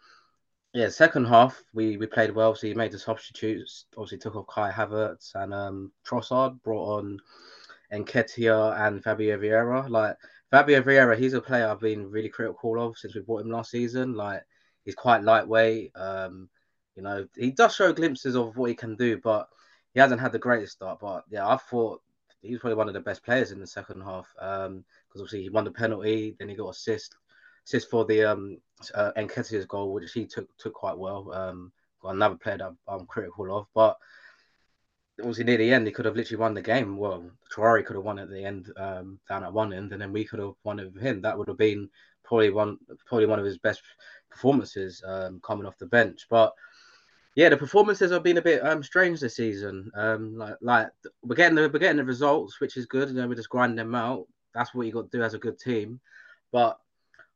[0.74, 2.56] yeah, second half we we played well.
[2.56, 3.86] So he made the substitutes.
[3.98, 6.62] Obviously took off Kai Havertz and um, Trossard.
[6.64, 7.20] Brought on
[7.94, 9.90] Nketiah and Fabio Vieira.
[9.90, 10.18] Like
[10.50, 13.72] Fabio Vieira, he's a player I've been really critical of since we bought him last
[13.72, 14.16] season.
[14.16, 14.44] Like
[14.86, 15.92] he's quite lightweight.
[15.96, 16.50] Um,
[16.96, 19.48] you know, he does show glimpses of what he can do, but
[19.94, 21.00] he hasn't had the greatest start.
[21.00, 22.02] But yeah, I thought
[22.42, 24.84] he was probably one of the best players in the second half because um,
[25.16, 27.16] obviously he won the penalty, then he got assist
[27.66, 28.58] assist for the um
[28.96, 31.32] uh, Nketiah's goal, which he took took quite well.
[31.34, 33.98] Um, got another player that I'm critical of, but
[35.20, 36.98] obviously near the end he could have literally won the game.
[36.98, 40.12] Well, Traore could have won at the end um, down at one end, and then
[40.12, 41.22] we could have won it with him.
[41.22, 41.90] That would have been
[42.24, 43.82] probably one probably one of his best
[44.30, 46.54] performances um, coming off the bench, but
[47.36, 49.90] yeah, the performances have been a bit um, strange this season.
[49.96, 50.90] Um, like like
[51.24, 53.78] we're getting the we're getting the results, which is good, and then we're just grinding
[53.78, 54.28] them out.
[54.54, 56.02] That's what you got to do as a good team.
[56.52, 56.78] But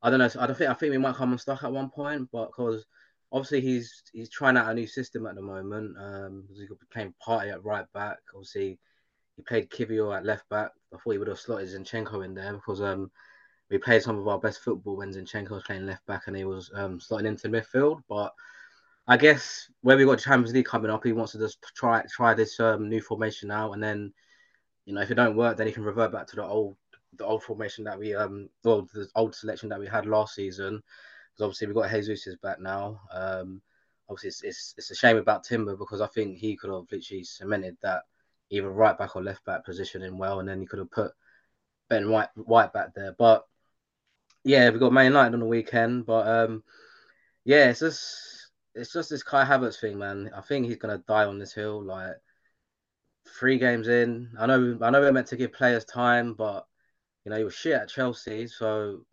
[0.02, 0.30] I don't know.
[0.40, 2.86] I don't think I think we might come unstuck at one point, but because
[3.32, 5.96] obviously he's he's trying out a new system at the moment.
[5.98, 8.18] Um, he could be playing Partey at right back.
[8.34, 8.80] Obviously,
[9.38, 10.72] he played Kiwior at left back.
[10.94, 13.12] I thought he would have slotted Zinchenko in there because um
[13.70, 16.44] we played some of our best football when Zinchenko was playing left back and he
[16.44, 18.34] was um slotting into midfield, but
[19.08, 22.34] I guess where we got Champions League coming up, he wants to just try try
[22.34, 24.13] this um, new formation out, and then
[24.86, 26.76] you know if it don't work, then he can revert back to the old
[27.18, 30.82] the old formation that we um well the old selection that we had last season.
[31.32, 33.00] Because obviously we got Jesus is back now.
[33.12, 33.62] Um,
[34.10, 37.24] obviously it's, it's it's a shame about Timber because I think he could have literally
[37.24, 38.04] cemented that
[38.50, 41.12] either right back or left back position in well, and then he could have put
[41.89, 43.15] Ben White White back there.
[43.18, 43.46] But
[44.44, 46.63] yeah, we got Man United on the weekend, but um,
[47.44, 48.45] yeah, it's just
[48.76, 50.30] it's just this Kai Havertz thing, man.
[50.36, 51.82] I think he's gonna die on this hill.
[51.84, 52.16] Like
[53.40, 56.66] three games in, I know, I know we're meant to give players time, but
[57.24, 58.48] you know he was shit at Chelsea.
[58.48, 59.06] So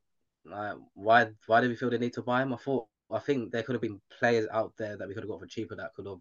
[0.44, 2.52] like, why, why did we feel the need to buy him?
[2.52, 5.30] I thought, I think there could have been players out there that we could have
[5.30, 6.18] got for cheaper that could have,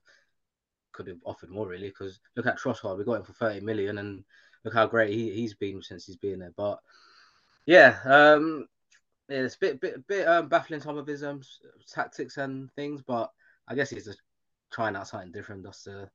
[0.92, 1.88] could have offered more really.
[1.88, 4.24] Because look at Trossard, we got him for thirty million, and
[4.64, 6.54] look how great he, he's been since he's been there.
[6.56, 6.80] But
[7.66, 8.68] yeah, um,
[9.32, 11.42] yeah, it's a bit bit bit um, baffling some of his um,
[11.90, 13.32] tactics and things, but
[13.68, 14.22] I guess he's just
[14.72, 16.10] trying out something different just to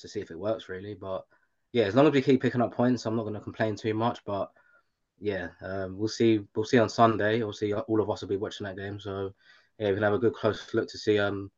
[0.00, 0.94] to see if it works really.
[0.94, 1.24] But
[1.72, 3.94] yeah, as long as we keep picking up points, I'm not going to complain too
[3.94, 4.20] much.
[4.26, 4.50] But
[5.18, 6.40] yeah, um, we'll see.
[6.54, 7.40] We'll see on Sunday.
[7.42, 9.32] Obviously, all of us will be watching that game, so
[9.78, 11.50] yeah, we can have a good close look to see um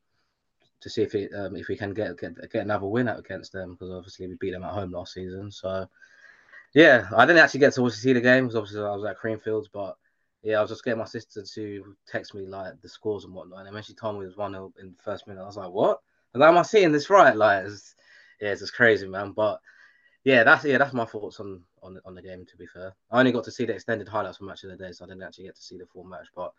[0.80, 3.52] to see if it um, if we can get get get another win out against
[3.52, 5.50] them because obviously we beat them at home last season.
[5.50, 5.88] So
[6.72, 9.66] yeah, I didn't actually get to see the game because obviously I was at Creamfields,
[9.72, 9.96] but
[10.42, 13.66] yeah, I was just getting my sister to text me like the scores and whatnot,
[13.66, 15.56] and then she told me it was one 0 in the first minute, I was
[15.56, 16.00] like, "What?
[16.34, 17.94] Like, am I seeing this right?" Like, it's,
[18.40, 19.32] yeah, it's just crazy, man.
[19.32, 19.60] But
[20.24, 22.46] yeah, that's yeah, that's my thoughts on on on the game.
[22.46, 24.76] To be fair, I only got to see the extended highlights from match of the
[24.76, 26.28] day, so I didn't actually get to see the full match.
[26.34, 26.52] But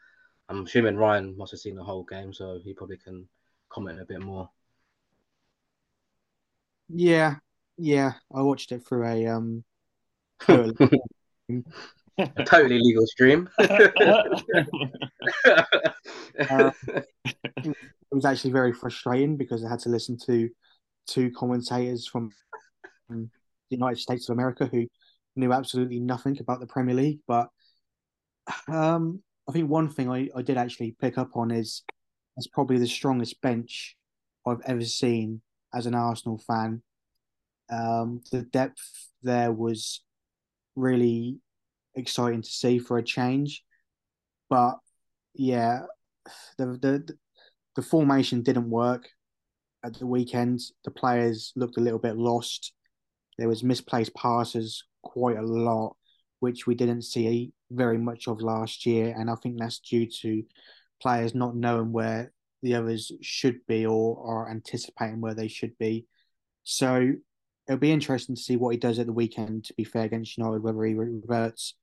[0.50, 3.28] I'm assuming Ryan must have seen the whole game, so he probably can
[3.70, 4.50] comment a bit more.
[6.89, 7.36] Yeah,
[7.78, 9.63] yeah, I watched it through a um.
[12.17, 13.50] a totally legal stream.
[13.60, 13.67] uh,
[17.63, 17.76] it
[18.12, 20.50] was actually very frustrating because I had to listen to
[21.08, 22.30] two commentators from
[23.10, 23.30] the
[23.69, 24.88] United States of America who
[25.36, 27.19] knew absolutely nothing about the Premier League.
[27.28, 27.50] But
[28.67, 31.84] um, I think one thing I, I did actually pick up on is
[32.38, 33.95] it's probably the strongest bench
[34.45, 35.41] I've ever seen
[35.74, 36.82] as an Arsenal fan.
[37.69, 40.04] Um, the depth there was
[40.76, 41.39] really
[41.95, 43.63] exciting to see for a change.
[44.49, 44.77] But
[45.34, 45.84] yeah,
[46.58, 47.17] the the
[47.75, 49.10] the formation didn't work
[49.84, 50.60] at the weekend.
[50.84, 52.73] The players looked a little bit lost.
[53.38, 55.95] There was misplaced passes quite a lot,
[56.39, 60.43] which we didn't see very much of last year, and I think that's due to
[61.01, 66.06] players not knowing where the others should be or are anticipating where they should be.
[66.63, 67.13] So
[67.67, 69.65] it'll be interesting to see what he does at the weekend.
[69.65, 71.75] To be fair against United, whether he reverts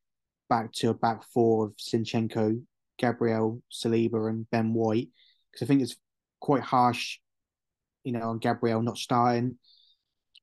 [0.48, 2.62] back to a back four of Zinchenko,
[2.98, 5.08] Gabriel, Saliba, and Ben White,
[5.50, 5.96] because I think it's
[6.40, 7.18] quite harsh,
[8.04, 9.58] you know, on Gabriel not starting.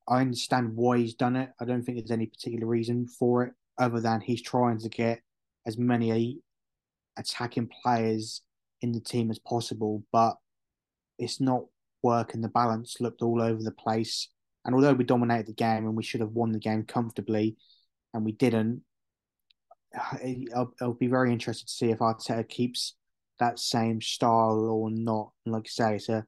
[0.08, 1.50] I understand why he's done it.
[1.60, 5.22] I don't think there's any particular reason for it other than he's trying to get
[5.66, 6.40] as many
[7.18, 8.42] attacking players
[8.82, 10.36] in the team as possible, but
[11.18, 11.64] it's not
[12.04, 12.42] working.
[12.42, 14.30] The balance looked all over the place.
[14.64, 17.58] And although we dominated the game and we should have won the game comfortably,
[18.14, 18.82] and we didn't,
[20.56, 22.96] I'll, I'll be very interested to see if Arteta keeps
[23.40, 25.32] that same style or not.
[25.46, 26.26] And like I say, it's a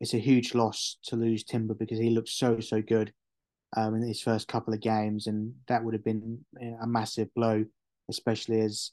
[0.00, 3.12] it's a huge loss to lose Timber because he looked so so good
[3.76, 6.44] um, in his first couple of games, and that would have been
[6.82, 7.64] a massive blow,
[8.08, 8.92] especially as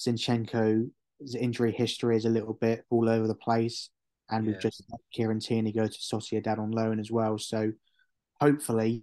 [0.00, 3.90] Zinchenko's injury history is a little bit all over the place,
[4.30, 7.36] and we've just let Kieran Tierney go to Sociedad on loan as well.
[7.38, 7.72] So
[8.40, 9.02] hopefully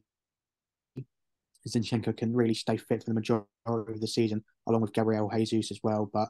[1.67, 5.71] Zinchenko can really stay fit for the majority of the season, along with Gabriel Jesus
[5.71, 6.09] as well.
[6.11, 6.29] But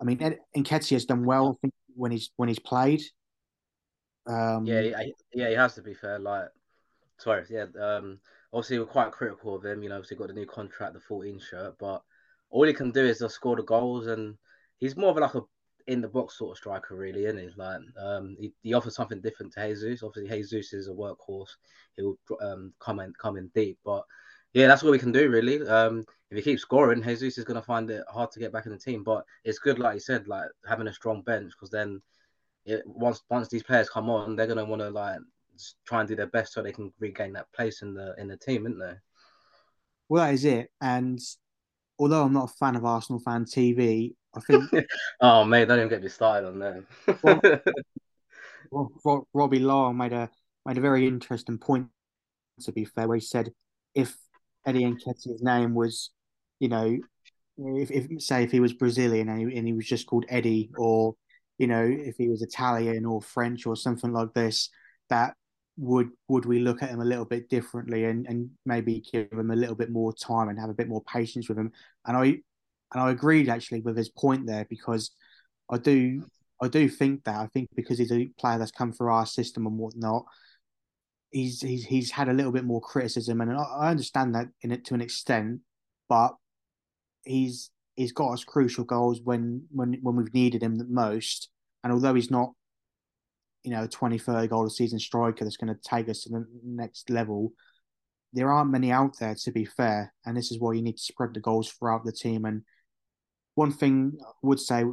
[0.00, 0.18] I mean,
[0.56, 1.58] Nketiah has done well
[1.94, 3.02] when he's when he's played.
[4.26, 5.02] Um, yeah,
[5.34, 6.18] yeah, he has to be fair.
[6.18, 6.48] Like,
[7.18, 7.66] sorry, yeah.
[7.80, 8.18] Um,
[8.52, 9.82] obviously, we're quite critical of him.
[9.82, 12.02] You know, obviously got the new contract, the 14 shirt, but
[12.50, 14.36] all he can do is just score the goals, and
[14.78, 15.42] he's more of like a
[15.86, 17.48] in the box sort of striker, really, isn't he?
[17.56, 20.02] Like, um, he, he offers something different to Jesus.
[20.02, 21.50] Obviously, Jesus is a workhorse;
[21.96, 24.04] he'll um come in come in deep, but
[24.52, 25.66] yeah, that's what we can do really.
[25.66, 28.66] Um, if he keeps scoring, Jesus is going to find it hard to get back
[28.66, 29.02] in the team.
[29.02, 32.00] But it's good, like you said, like having a strong bench because then
[32.64, 35.18] it, once once these players come on, they're going to want to like
[35.84, 38.36] try and do their best so they can regain that place in the in the
[38.36, 38.94] team, isn't they?
[40.08, 40.70] Well, that is it.
[40.80, 41.20] And
[41.98, 44.70] although I'm not a fan of Arsenal fan TV, I think.
[45.20, 47.64] oh mate, don't even get me started on that.
[48.70, 50.30] well, Robbie Law made a
[50.66, 51.88] made a very interesting point.
[52.62, 53.52] To be fair, where he said
[53.94, 54.16] if
[54.66, 56.10] Eddie Nketiah's name was,
[56.58, 56.98] you know,
[57.58, 60.70] if, if say if he was Brazilian and he, and he was just called Eddie,
[60.76, 61.14] or
[61.58, 64.70] you know, if he was Italian or French or something like this,
[65.10, 65.34] that
[65.76, 69.50] would would we look at him a little bit differently and, and maybe give him
[69.50, 71.72] a little bit more time and have a bit more patience with him?
[72.06, 72.24] And I
[72.92, 75.10] and I agreed actually with his point there because
[75.70, 76.24] I do
[76.62, 79.66] I do think that I think because he's a player that's come through our system
[79.66, 80.24] and whatnot,
[81.30, 84.84] he's he's he's had a little bit more criticism, and I understand that in it
[84.86, 85.60] to an extent,
[86.08, 86.34] but
[87.24, 91.48] he's he's got us crucial goals when when when we've needed him the most.
[91.82, 92.52] And although he's not,
[93.62, 96.28] you know, a 20, 30 goal a season striker that's going to take us to
[96.28, 97.52] the next level,
[98.32, 100.12] there aren't many out there to be fair.
[100.26, 102.44] And this is why you need to spread the goals throughout the team.
[102.44, 102.62] And
[103.54, 104.84] one thing I would say,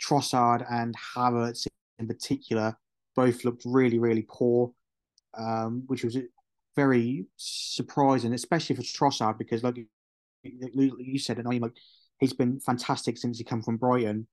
[0.00, 1.66] Trossard and Havertz
[1.98, 2.76] in particular
[3.16, 4.72] both looked really, really poor
[5.38, 6.16] um, which was
[6.74, 9.78] very surprising, especially for Trossard, because like
[10.42, 11.76] you said, and I mean, like
[12.18, 14.26] he's been fantastic since he came from Brighton.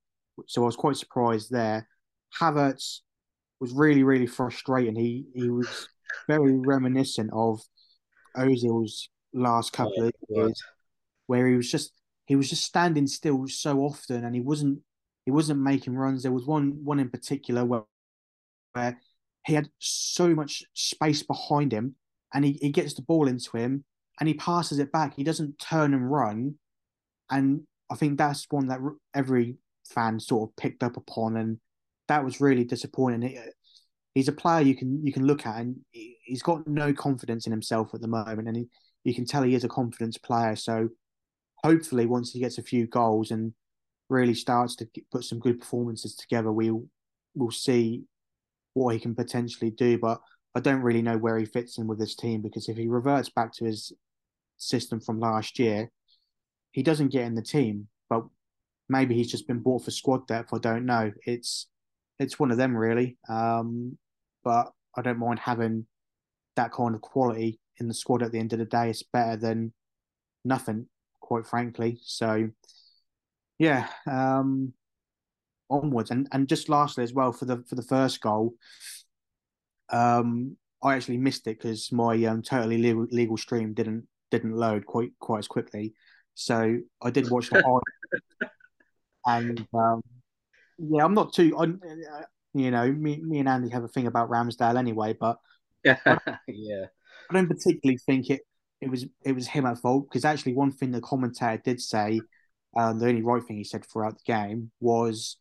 [0.46, 1.88] So I was quite surprised there.
[2.40, 3.00] Havertz
[3.60, 4.96] was really, really frustrating.
[4.96, 5.88] He he was
[6.28, 7.60] very reminiscent of
[8.36, 10.62] Ozil's last couple of years,
[11.26, 11.92] where he was just
[12.26, 14.80] he was just standing still so often, and he wasn't
[15.24, 16.22] he wasn't making runs.
[16.22, 17.84] There was one one in particular where
[18.72, 19.00] where
[19.46, 21.96] he had so much space behind him,
[22.32, 23.84] and he, he gets the ball into him,
[24.18, 25.14] and he passes it back.
[25.14, 26.54] He doesn't turn and run,
[27.30, 28.80] and I think that's one that
[29.14, 29.56] every
[29.88, 31.58] fan sort of picked up upon, and
[32.08, 33.38] that was really disappointing.
[34.14, 37.52] He's a player you can you can look at, and he's got no confidence in
[37.52, 38.68] himself at the moment, and he,
[39.04, 40.56] you can tell he is a confidence player.
[40.56, 40.88] So
[41.62, 43.52] hopefully, once he gets a few goals and
[44.08, 46.86] really starts to put some good performances together, we'll
[47.34, 48.04] we'll see
[48.74, 49.98] what he can potentially do.
[49.98, 50.20] But
[50.54, 53.28] I don't really know where he fits in with this team because if he reverts
[53.28, 53.92] back to his
[54.56, 55.90] system from last year,
[56.72, 57.88] he doesn't get in the team.
[58.08, 58.24] But
[58.88, 60.52] maybe he's just been bought for squad depth.
[60.52, 61.12] I don't know.
[61.26, 61.68] It's
[62.18, 63.16] it's one of them really.
[63.28, 63.98] Um,
[64.42, 65.86] but I don't mind having
[66.56, 68.90] that kind of quality in the squad at the end of the day.
[68.90, 69.72] It's better than
[70.44, 70.86] nothing,
[71.20, 71.98] quite frankly.
[72.02, 72.50] So
[73.58, 74.72] yeah, um,
[75.70, 76.10] onwards.
[76.10, 78.54] And and just lastly as well for the for the first goal,
[79.90, 84.86] um, I actually missed it because my um, totally legal, legal stream didn't didn't load
[84.86, 85.94] quite quite as quickly.
[86.34, 87.80] So I did watch the whole,
[89.26, 90.02] and um,
[90.78, 91.56] yeah, I'm not too.
[91.58, 91.66] I,
[92.54, 95.38] you know, me me and Andy have a thing about Ramsdale anyway, but
[95.84, 96.86] yeah, I, yeah,
[97.30, 98.42] I don't particularly think it
[98.80, 102.20] it was it was him at fault because actually one thing the commentator did say,
[102.76, 105.36] um, the only right thing he said throughout the game was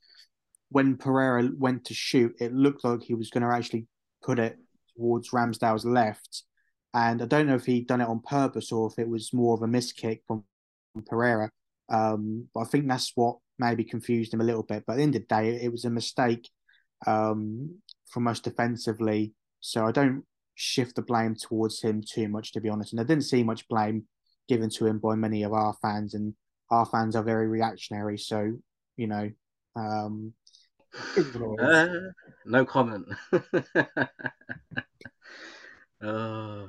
[0.73, 3.85] when Pereira went to shoot, it looked like he was going to actually
[4.23, 4.57] put it
[4.97, 6.43] towards Ramsdale's left.
[6.95, 9.53] And I don't know if he'd done it on purpose or if it was more
[9.53, 10.43] of a miss kick from,
[10.93, 11.51] from Pereira.
[11.89, 14.83] Um, but I think that's what maybe confused him a little bit.
[14.87, 16.49] But at the end of the day, it, was a mistake
[17.05, 19.33] um, from us defensively.
[19.59, 20.23] So I don't
[20.55, 22.93] shift the blame towards him too much, to be honest.
[22.93, 24.05] And I didn't see much blame
[24.47, 26.15] given to him by many of our fans.
[26.15, 26.33] And
[26.71, 28.17] our fans are very reactionary.
[28.17, 28.53] So,
[28.97, 29.29] you know,
[29.75, 30.33] um,
[31.59, 31.87] uh,
[32.45, 33.05] no comment.
[36.03, 36.65] uh,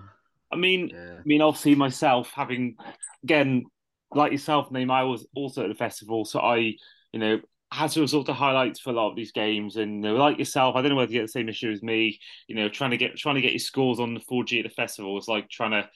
[0.53, 1.17] I mean, yeah.
[1.19, 2.77] I mean, obviously myself having
[3.23, 3.65] again,
[4.13, 6.75] like yourself, Nayim I was also at the festival, so I,
[7.13, 7.41] you know,
[7.73, 9.77] had to resort to highlights for a lot of these games.
[9.77, 11.83] And you know, like yourself, I don't know whether you get the same issue as
[11.83, 12.21] me.
[12.47, 14.75] You know, trying to get trying to get your scores on the 4G at the
[14.75, 15.89] festival is like trying to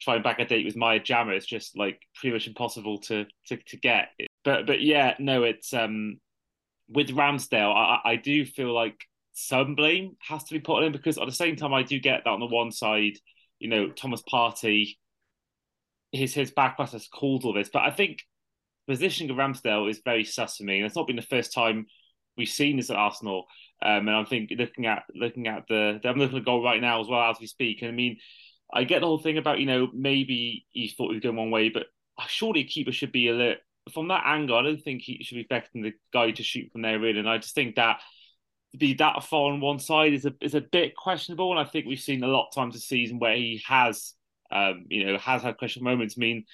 [0.00, 1.32] try and back a date with Maya Jama.
[1.32, 4.10] It's just like pretty much impossible to to to get.
[4.44, 6.20] But but yeah, no, it's um
[6.88, 10.92] with Ramsdale, I, I do feel like some blame has to be put on him
[10.92, 13.18] because at the same time, I do get that on the one side,
[13.58, 14.96] you know, Thomas Partey,
[16.12, 18.22] his his backlash has caused all this, but I think
[18.88, 21.86] positioning of Ramsdale is very sus for me, and it's not been the first time
[22.36, 23.46] we've seen this at Arsenal.
[23.82, 27.00] Um, and I think looking at looking at the, I'm looking at goal right now
[27.00, 27.82] as well as we speak.
[27.82, 28.16] And I mean,
[28.72, 31.50] I get the whole thing about you know maybe he thought he was going one
[31.50, 31.86] way, but
[32.28, 33.58] surely a keeper should be alert
[33.92, 36.82] from that angle, I don't think he should be expecting the guy to shoot from
[36.82, 37.18] there, really.
[37.18, 38.00] And I just think that
[38.72, 41.50] to be that far on one side is a is a bit questionable.
[41.50, 44.14] And I think we've seen a lot of times this season where he has,
[44.50, 46.14] um, you know, has had questionable moments.
[46.18, 46.44] I mean,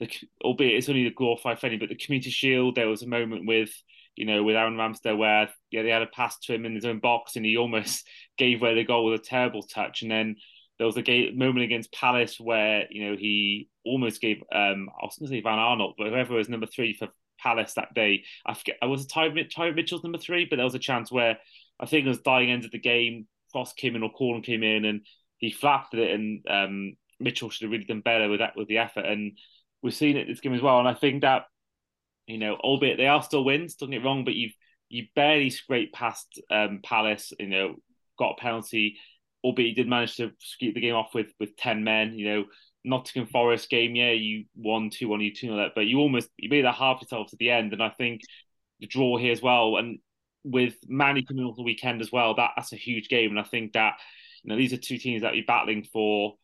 [0.00, 0.10] the,
[0.42, 3.70] albeit it's only the glorified friendly, but the Community Shield, there was a moment with,
[4.16, 6.84] you know, with Aaron Ramsdale where yeah they had a pass to him in his
[6.84, 8.06] own box and he almost
[8.38, 10.36] gave away the goal with a terrible touch, and then
[10.78, 15.04] there was a game, moment against Palace where you know he almost gave um I
[15.04, 17.08] was going to say Van Aanholt, but whoever was number three for
[17.40, 20.74] Palace that day, I forget I was Tyron, Tyron Mitchell's number three, but there was
[20.74, 21.38] a chance where
[21.80, 24.62] I think it was dying end of the game, Cross came in or Corn came
[24.62, 25.00] in and
[25.38, 28.78] he flapped it, and um, Mitchell should have really done better with that with the
[28.78, 29.38] effort, and
[29.82, 31.44] we've seen it this game as well, and I think that
[32.26, 34.54] you know, albeit they are still wins, don't get wrong, but you've
[34.88, 37.74] you barely scraped past um, Palace, you know,
[38.18, 38.98] got a penalty
[39.44, 42.18] albeit did manage to keep the game off with with ten men.
[42.18, 42.44] You know,
[42.84, 46.28] Nottingham Forest game, yeah, you won two one, you two nil that, but you almost
[46.36, 48.20] you made that half yourself to the end, and I think
[48.80, 49.98] the draw here as well, and
[50.44, 53.40] with Man U coming off the weekend as well, that that's a huge game, and
[53.40, 53.94] I think that
[54.42, 56.34] you know these are two teams that be battling for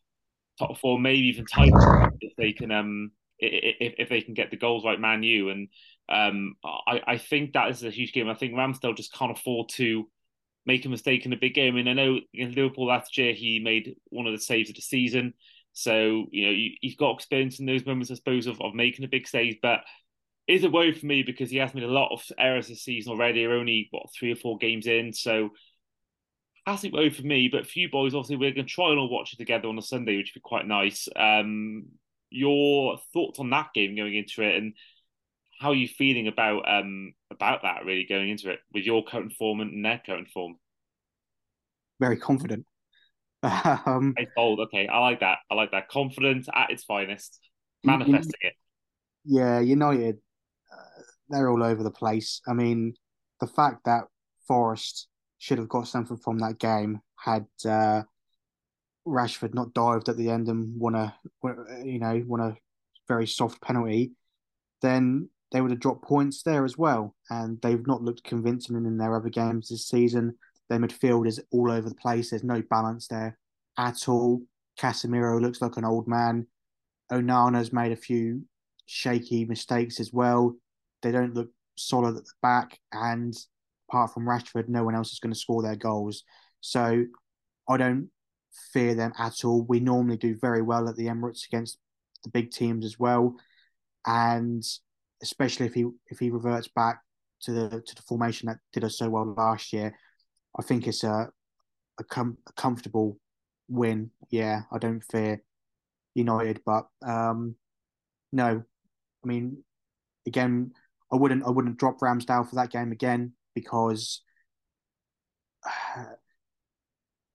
[0.59, 4.57] top four, maybe even title if they can um if if they can get the
[4.57, 5.67] goals right, Man U, and
[6.09, 8.29] um I I think that is a huge game.
[8.29, 10.09] I think Ramsdale just can't afford to
[10.65, 11.77] make a mistake in a big game.
[11.77, 14.81] And I know in Liverpool last year he made one of the saves of the
[14.81, 15.33] season.
[15.73, 19.09] So you know he's got experience in those moments, I suppose, of, of making a
[19.09, 19.59] big save.
[19.61, 19.81] But
[20.47, 23.13] is a worry for me because he has made a lot of errors this season
[23.13, 23.45] already.
[23.45, 25.51] Are only what three or four games in, so
[26.65, 27.47] hasn't worried for me.
[27.47, 29.77] But for you boys, obviously, we're going to try and all watch it together on
[29.77, 31.07] a Sunday, which would be quite nice.
[31.15, 31.85] Um,
[32.29, 34.73] your thoughts on that game going into it, and
[35.59, 39.33] how are you feeling about um about that really going into it with your current
[39.33, 40.57] form and their current form?
[41.99, 42.65] Very confident.
[43.85, 44.59] um, it's bold.
[44.61, 45.39] Okay, I like that.
[45.49, 45.89] I like that.
[45.89, 47.39] Confident at its finest,
[47.83, 48.53] manifesting it.
[49.25, 50.17] Yeah, United,
[50.71, 52.41] uh, they're all over the place.
[52.47, 52.93] I mean,
[53.39, 54.05] the fact that
[54.47, 58.03] Forest should have got something from that game had uh,
[59.07, 61.15] Rashford not dived at the end and won a,
[61.83, 62.55] you know, won a
[63.07, 64.11] very soft penalty,
[64.81, 67.15] then they would have dropped points there as well.
[67.29, 70.37] And they've not looked convincing in their other games this season.
[70.71, 72.29] Their midfield is all over the place.
[72.29, 73.37] There's no balance there
[73.77, 74.41] at all.
[74.79, 76.47] Casemiro looks like an old man.
[77.11, 78.43] Onana's made a few
[78.85, 80.55] shaky mistakes as well.
[81.01, 83.35] They don't look solid at the back, and
[83.89, 86.23] apart from Rashford, no one else is going to score their goals.
[86.61, 87.03] So
[87.67, 88.09] I don't
[88.71, 89.63] fear them at all.
[89.63, 91.79] We normally do very well at the Emirates against
[92.23, 93.35] the big teams as well,
[94.07, 94.63] and
[95.21, 97.01] especially if he if he reverts back
[97.41, 99.93] to the to the formation that did us so well last year,
[100.57, 101.29] I think it's a
[101.99, 103.17] a, com- a comfortable
[103.69, 104.11] win.
[104.29, 105.41] Yeah, I don't fear
[106.15, 107.55] United, but um,
[108.31, 108.63] no,
[109.23, 109.63] I mean,
[110.27, 110.71] again,
[111.11, 114.21] I wouldn't I wouldn't drop Ramsdale for that game again because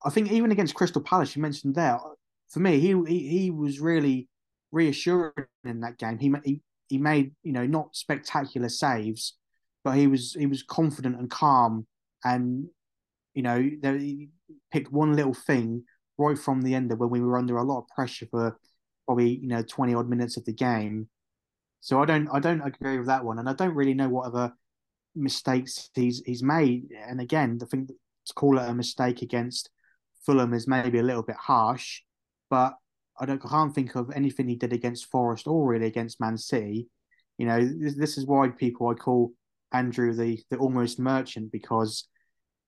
[0.05, 1.99] I think even against Crystal Palace, you mentioned there,
[2.49, 4.29] for me, he he, he was really
[4.73, 5.33] reassuring
[5.65, 6.19] in that game.
[6.19, 9.35] He, he he made you know not spectacular saves,
[9.85, 11.87] but he was he was confident and calm,
[12.25, 12.69] and
[13.37, 14.31] you know he
[14.73, 15.85] picked one little thing
[16.19, 18.59] right from the end of when we were under a lot of pressure for
[19.07, 21.09] probably you know twenty odd minutes of the game.
[21.81, 24.27] So I don't I don't agree with that one, and I don't really know what
[24.27, 24.53] other
[25.15, 26.89] mistakes he's he's made.
[27.07, 29.71] And again, the thing to call it a mistake against
[30.25, 32.03] Fulham is maybe a little bit harsh,
[32.51, 32.75] but
[33.21, 36.89] I don't can't think of anything he did against Forest or really against Man City.
[37.39, 39.33] You know, this, this is why people I call
[39.73, 42.09] Andrew the the almost merchant because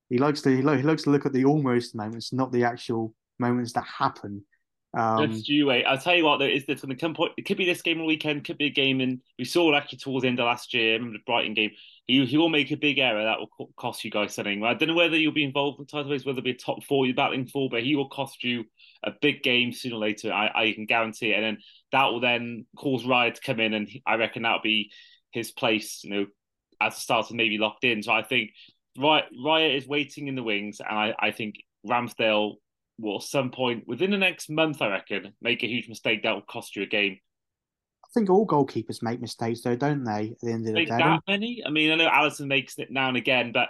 [0.08, 3.72] he likes to he, likes to look at the almost moments, not the actual moments
[3.72, 4.44] that happen.
[4.96, 5.84] Um, Just you wait.
[5.84, 7.32] I'll tell you what, though, is to come point?
[7.36, 9.20] It could be this game on the weekend, could be a game in.
[9.38, 11.72] We saw actually towards the end of last year, I remember the Brighton game.
[12.06, 14.64] He, he will make a big error that will cost you guys something.
[14.64, 16.82] I don't know whether you'll be involved in title race, whether it'll be a top
[16.84, 18.64] four you're battling for, but he will cost you
[19.04, 20.32] a big game sooner or later.
[20.32, 21.36] I, I can guarantee it.
[21.36, 21.58] And then
[21.92, 24.90] that will then cause Raya to come in, and I reckon that'll be
[25.32, 26.26] his place, you know,
[26.80, 28.02] as a starter, maybe locked in.
[28.02, 28.52] So I think
[28.98, 32.54] Raya is waiting in the wings, and I, I think Ramsdale
[32.98, 36.32] will at some point within the next month, I reckon, make a huge mistake that
[36.32, 37.18] will cost you a game.
[38.04, 40.30] I think all goalkeepers make mistakes, though, don't they?
[40.32, 41.62] At the end of the day, that many.
[41.64, 43.68] I mean, I know Alisson makes it now and again, but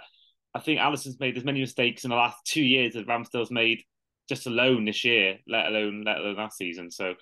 [0.55, 3.83] I think Alisson's made as many mistakes in the last two years as Ramsdale's made
[4.29, 6.89] just alone this year, let alone let alone last season.
[6.89, 7.15] So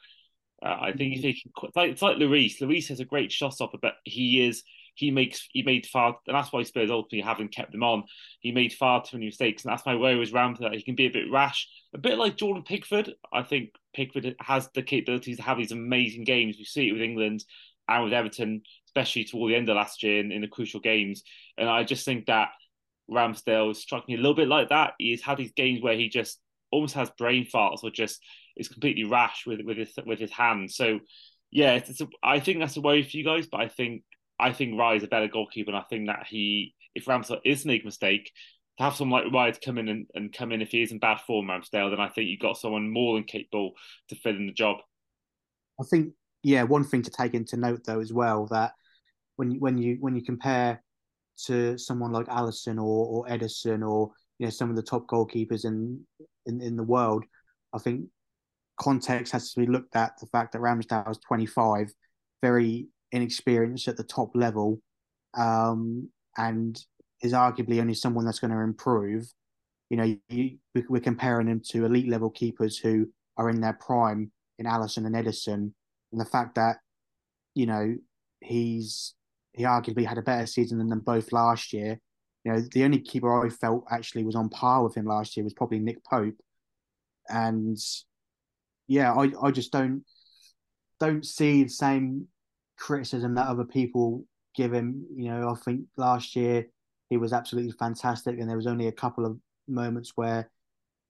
[0.63, 1.25] uh, I think mm-hmm.
[1.27, 2.61] if he can, it's like, it's like Lloris.
[2.61, 4.63] Lloris has a great shot stopper, but he is
[4.97, 8.03] he makes he made far, and that's why Spurs ultimately haven't kept him on.
[8.39, 10.75] He made far too many mistakes, and that's my worry with Ramsdale.
[10.75, 13.13] He can be a bit rash, a bit like Jordan Pickford.
[13.31, 16.57] I think Pickford has the capabilities to have these amazing games.
[16.57, 17.43] We see it with England
[17.87, 21.23] and with Everton, especially toward the end of last year in, in the crucial games.
[21.57, 22.49] And I just think that
[23.09, 24.93] Ramsdale struck me a little bit like that.
[24.97, 26.39] He's had these games where he just
[26.71, 28.19] almost has brain farts or just
[28.57, 30.75] is completely rash with with his with his hands.
[30.75, 30.99] So
[31.51, 33.47] yeah, it's, it's a, I think that's a worry for you guys.
[33.47, 34.03] But I think
[34.39, 37.65] I think Raya is a better goalkeeper, and I think that he, if Ramsdale is
[37.65, 38.31] make a mistake,
[38.77, 40.91] to have someone like Raya to come in and, and come in if he is
[40.91, 43.73] in bad form, Ramsdale, then I think you've got someone more than capable
[44.09, 44.77] to fill in the job.
[45.79, 46.13] I think,
[46.43, 48.73] yeah, one thing to take into note though as well that
[49.35, 50.83] when when you when you compare
[51.45, 55.65] to someone like Alisson or, or Ederson or you know some of the top goalkeepers
[55.65, 56.01] in,
[56.45, 57.25] in in the world,
[57.73, 58.05] I think
[58.79, 60.13] context has to be looked at.
[60.19, 61.91] The fact that Ramsdale is 25,
[62.41, 64.81] very inexperienced at the top level,
[65.35, 66.79] um, and
[67.21, 69.31] is arguably only someone that's going to improve.
[69.89, 70.57] You know, you,
[70.89, 75.15] we're comparing him to elite level keepers who are in their prime in Alisson and
[75.15, 75.71] Ederson,
[76.11, 76.77] and the fact that
[77.55, 77.95] you know
[78.41, 79.15] he's
[79.53, 81.99] he arguably had a better season than them both last year.
[82.43, 85.43] You know, the only keeper I felt actually was on par with him last year
[85.43, 86.35] was probably Nick Pope,
[87.29, 87.77] and
[88.87, 90.03] yeah, I I just don't
[90.99, 92.27] don't see the same
[92.77, 94.23] criticism that other people
[94.55, 95.05] give him.
[95.15, 96.67] You know, I think last year
[97.09, 100.49] he was absolutely fantastic, and there was only a couple of moments where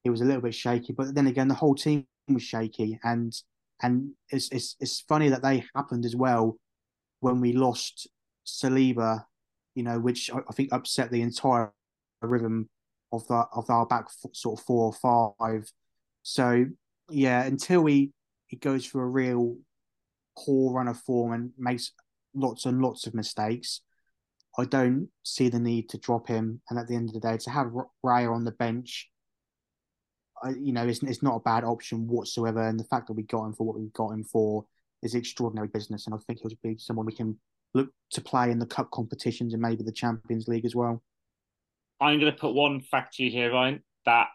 [0.03, 0.93] he was a little bit shaky.
[0.93, 3.34] But then again, the whole team was shaky, and
[3.82, 6.57] and it's it's it's funny that they happened as well
[7.20, 8.07] when we lost
[8.45, 9.26] Saliba,
[9.76, 11.72] you know, which I think upset the entire
[12.22, 12.70] rhythm
[13.11, 15.72] of the of our back sort of four or five.
[16.24, 16.65] So
[17.09, 18.11] yeah, until he
[18.47, 19.57] he goes for a real
[20.46, 21.92] poor run of form and makes
[22.34, 23.82] lots and lots of mistakes,
[24.58, 26.62] I don't see the need to drop him.
[26.70, 27.72] And at the end of the day, to have
[28.06, 29.10] Raya on the bench,
[30.44, 32.68] I, you know, it's, it's not a bad option whatsoever.
[32.68, 34.66] And the fact that we got him for what we got him for
[35.04, 37.38] is extraordinary business, and I think he'll be someone we can
[37.74, 41.04] look to play in the cup competitions and maybe the Champions League as well.
[42.00, 44.28] I'm going to put one fact to you here, Ryan, that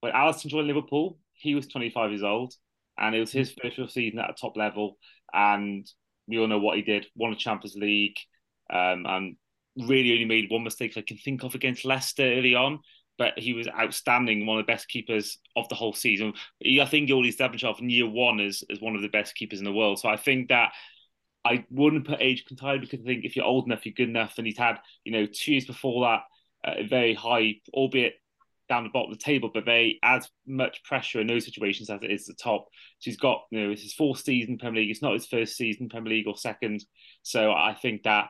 [0.00, 2.54] when Alisson joined Liverpool, he was 25 years old,
[2.98, 3.62] and it was his mm.
[3.62, 4.98] first real season at a top level.
[5.34, 5.86] And
[6.26, 8.16] we all know what he did: won a Champions League,
[8.70, 9.36] um, and
[9.76, 12.80] really only made one mistake I can think of against Leicester early on.
[13.16, 16.32] But he was outstanding, one of the best keepers of the whole season.
[16.64, 19.64] I think Yoli Stepanchov in year one is, is one of the best keepers in
[19.64, 20.00] the world.
[20.00, 20.72] So I think that
[21.44, 24.34] I wouldn't put age contained because I think if you're old enough, you're good enough.
[24.38, 26.22] And he's had, you know, two years before that,
[26.68, 28.14] uh, very high, albeit
[28.68, 32.02] down the bottom of the table, but they as much pressure in those situations as
[32.02, 32.66] it is the top.
[32.98, 34.90] So he's got, you know, it's his fourth season Premier League.
[34.90, 36.84] It's not his first season Premier League or second.
[37.22, 38.28] So I think that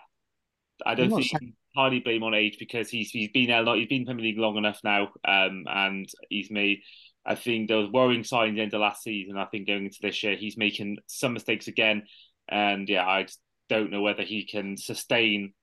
[0.85, 3.63] I don't think you can hardly blame on age because he's he's been there, a
[3.63, 3.79] lot.
[3.79, 6.81] he's been Premier League long enough now, um, and he's made.
[7.27, 9.39] I think there was worrying signs end of last season.
[9.39, 12.05] I think going into this year, he's making some mistakes again,
[12.49, 15.55] and yeah, I just don't know whether he can sustain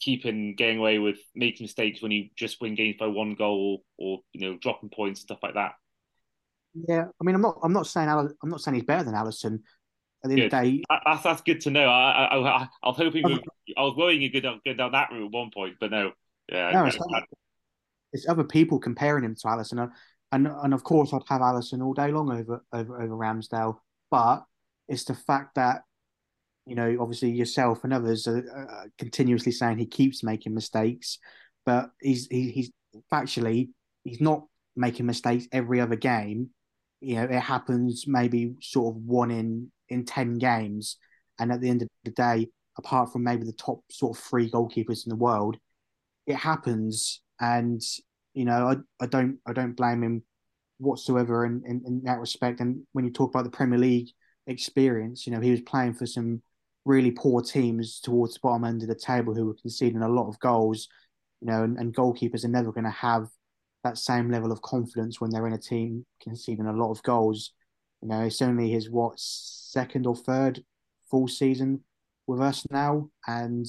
[0.00, 4.20] keeping getting away with making mistakes when you just win games by one goal or
[4.32, 5.72] you know dropping points and stuff like that.
[6.88, 9.60] Yeah, I mean, I'm not I'm not saying I'm not saying he's better than Alisson.
[10.24, 10.44] At the good.
[10.44, 11.86] end of the day, that's that's good to know.
[11.86, 13.40] I I, I, I was hoping we,
[13.76, 16.12] I was worrying you could go down that route at one point, but no,
[16.50, 17.26] yeah, no, it's, other,
[18.12, 19.90] it's other people comparing him to Alisson,
[20.32, 23.78] and and of course I'd have Alisson all day long over over over Ramsdale,
[24.10, 24.44] but
[24.88, 25.82] it's the fact that
[26.66, 31.18] you know, obviously yourself and others are, are continuously saying he keeps making mistakes,
[31.64, 32.70] but he's he, he's
[33.12, 33.68] factually
[34.04, 34.44] he's not
[34.74, 36.50] making mistakes every other game.
[37.00, 40.96] You know, it happens maybe sort of one in in ten games,
[41.38, 44.50] and at the end of the day, apart from maybe the top sort of three
[44.50, 45.56] goalkeepers in the world,
[46.26, 47.80] it happens, and
[48.34, 50.22] you know, I, I don't I don't blame him
[50.78, 52.60] whatsoever in, in, in that respect.
[52.60, 54.08] And when you talk about the Premier League
[54.46, 56.42] experience, you know, he was playing for some
[56.86, 60.28] really poor teams towards the bottom end of the table who were conceding a lot
[60.28, 60.88] of goals,
[61.40, 63.26] you know, and, and goalkeepers are never going to have
[63.82, 67.52] that same level of confidence when they're in a team conceding a lot of goals.
[68.00, 70.62] You know, it's only his what second or third
[71.10, 71.80] full season
[72.26, 73.66] with us now, and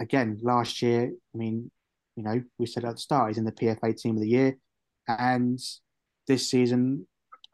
[0.00, 1.70] again, last year, I mean,
[2.16, 4.56] you know, we said at the start he's in the PFA Team of the Year,
[5.06, 5.58] and
[6.26, 7.06] this season,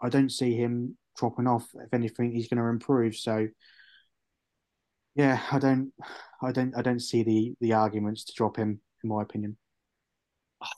[0.03, 1.67] I don't see him dropping off.
[1.75, 3.17] If anything, he's going to improve.
[3.17, 3.49] So
[5.17, 5.93] yeah, I don't,
[6.43, 9.57] I don't, I don't see the the arguments to drop him, in my opinion.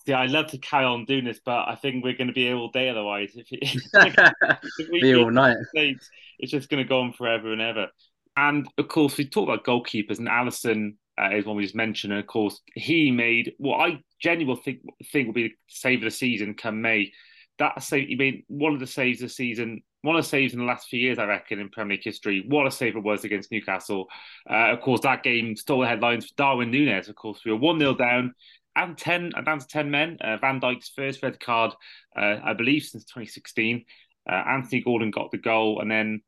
[0.07, 2.47] Yeah, I'd love to carry on doing this, but I think we're going to be
[2.47, 3.33] here all day otherwise.
[3.35, 7.89] If, if we be all night, it's just going to go on forever and ever.
[8.37, 12.13] And of course, we talk about goalkeepers, and Alisson uh, is one we just mentioned.
[12.13, 14.81] And of course, he made what I genuinely think
[15.13, 17.13] think will be the save of the season come May.
[17.59, 20.53] That save, he made one of the saves of the season one of the saves
[20.53, 22.45] in the last few years, I reckon, in Premier League history.
[22.47, 24.07] What a save it was against Newcastle.
[24.49, 27.09] Uh, of course, that game stole the headlines for Darwin Nunez.
[27.09, 28.35] Of course, we were 1 0 down
[28.77, 30.19] and 10, down to 10 men.
[30.21, 31.73] Uh, Van Dijk's first red card,
[32.17, 33.85] uh, I believe, since 2016.
[34.29, 35.81] Uh, Anthony Gordon got the goal.
[35.81, 36.21] And then,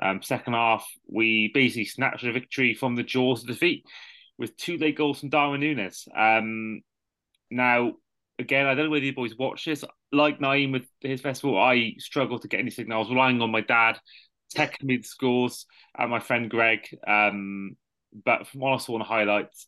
[0.00, 3.84] um, second half, we basically snatched a victory from the jaws of defeat
[4.38, 6.08] with two late goals from Darwin Nunez.
[6.16, 6.80] Um,
[7.50, 7.94] now,
[8.38, 9.84] again, I don't know whether you boys watch this.
[10.12, 13.10] Like Nayim with his festival, I struggle to get any signals.
[13.10, 13.98] Relying on my dad,
[14.82, 15.66] me the scores,
[15.96, 16.88] and my friend Greg.
[17.06, 17.76] Um,
[18.24, 19.66] but from what I saw on the highlights,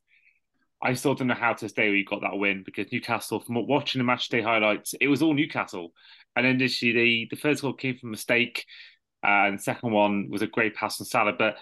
[0.82, 3.66] I still don't know how to stay where you got that win because Newcastle, from
[3.66, 5.92] watching the match day highlights, it was all Newcastle.
[6.36, 8.64] And initially, the, the first goal came from a mistake,
[9.22, 11.34] and second one was a great pass from Salah.
[11.38, 11.56] But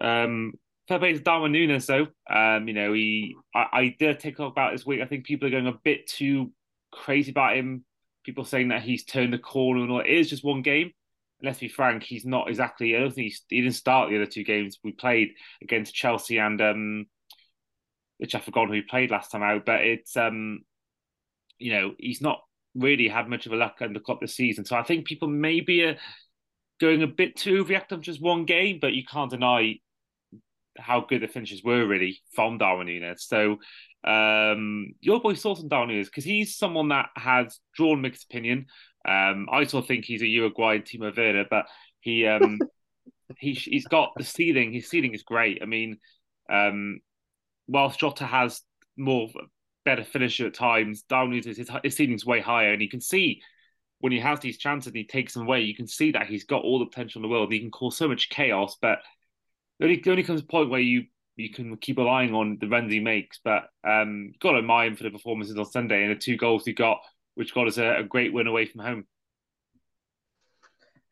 [0.00, 0.52] um,
[0.90, 2.08] fair play Darwin Nunez, though.
[2.28, 5.00] Um, you know, he I, I did take up about this week.
[5.00, 6.52] I think people are going a bit too
[6.92, 7.84] crazy about him.
[8.24, 10.00] People saying that he's turned the corner and all.
[10.00, 10.90] It is just one game.
[11.40, 12.96] And let's be frank, he's not exactly.
[12.96, 15.30] I don't think he didn't start the other two games we played
[15.62, 17.06] against Chelsea and um,
[18.18, 19.64] which I forgot who he played last time out.
[19.64, 20.60] But it's um,
[21.58, 22.40] you know, he's not
[22.74, 24.64] really had much of a luck under Klopp this season.
[24.64, 25.96] So I think people maybe are
[26.80, 29.76] going a bit too overreactive just one game, but you can't deny
[30.80, 33.24] how good the finishes were really from Darwin Nunez.
[33.26, 33.58] So
[34.04, 38.66] um, your boy thoughts on Darwin Nunez because he's someone that has drawn mixed opinion.
[39.06, 41.66] Um, I still think he's a Uruguayan Timo Werner, but
[42.00, 42.58] he um,
[43.38, 44.72] he he's got the ceiling.
[44.72, 45.60] His ceiling is great.
[45.62, 45.98] I mean,
[46.50, 47.00] um,
[47.68, 48.62] whilst Jota has
[48.96, 49.28] more
[49.84, 53.40] better finisher at times, Darwin Nunez his, his ceiling's way higher, and you can see
[54.00, 56.44] when he has these chances and he takes them away, you can see that he's
[56.44, 57.52] got all the potential in the world.
[57.52, 58.98] He can cause so much chaos, but
[59.80, 61.04] it only, it only comes a point where you
[61.36, 63.40] you can keep relying on the runs he makes.
[63.42, 66.64] But um, got to admire him for the performances on Sunday and the two goals
[66.64, 67.00] he got,
[67.34, 69.06] which got us a, a great win away from home.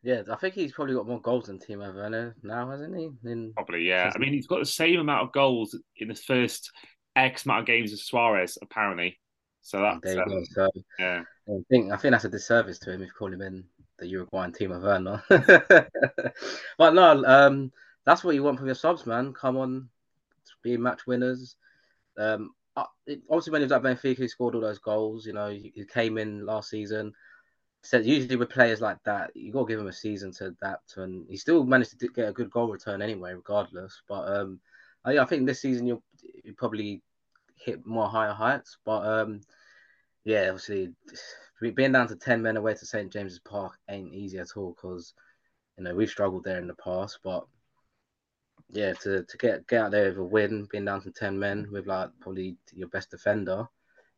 [0.02, 3.10] Yeah, I think he's probably got more goals than Timo Werner now, hasn't he?
[3.24, 4.12] In, probably, yeah.
[4.14, 6.70] I mean, he's got the same amount of goals in the first
[7.16, 9.18] X amount of games as Suarez, apparently.
[9.60, 10.42] So that's um, go.
[10.52, 11.22] So, yeah.
[11.48, 13.64] I think I think that's a disservice to him if you call him in
[13.98, 15.22] the Uruguayan Timo Werner.
[16.78, 17.72] but no, um,
[18.08, 19.34] that's what you want from your subs, man.
[19.34, 19.90] Come on,
[20.62, 21.56] be match winners.
[22.16, 25.26] Um, obviously when he was at Benfica, he scored all those goals.
[25.26, 27.12] You know, he, came in last season.
[27.82, 30.96] Said usually with players like that, you got to give him a season to adapt,
[30.96, 34.00] and he still managed to get a good goal return anyway, regardless.
[34.08, 34.58] But um,
[35.04, 36.02] I, I think this season you'll,
[36.42, 37.02] you'll probably
[37.56, 38.78] hit more higher heights.
[38.86, 39.42] But um,
[40.24, 40.94] yeah, obviously
[41.74, 45.12] being down to ten men away to St James's Park ain't easy at all because
[45.76, 47.46] you know we've struggled there in the past, but
[48.70, 51.68] yeah, to, to get get out there with a win, being down to ten men
[51.72, 53.66] with like probably your best defender,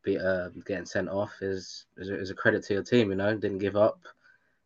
[0.03, 3.11] be uh, getting sent off is is a, is a credit to your team.
[3.11, 4.01] You know, didn't give up.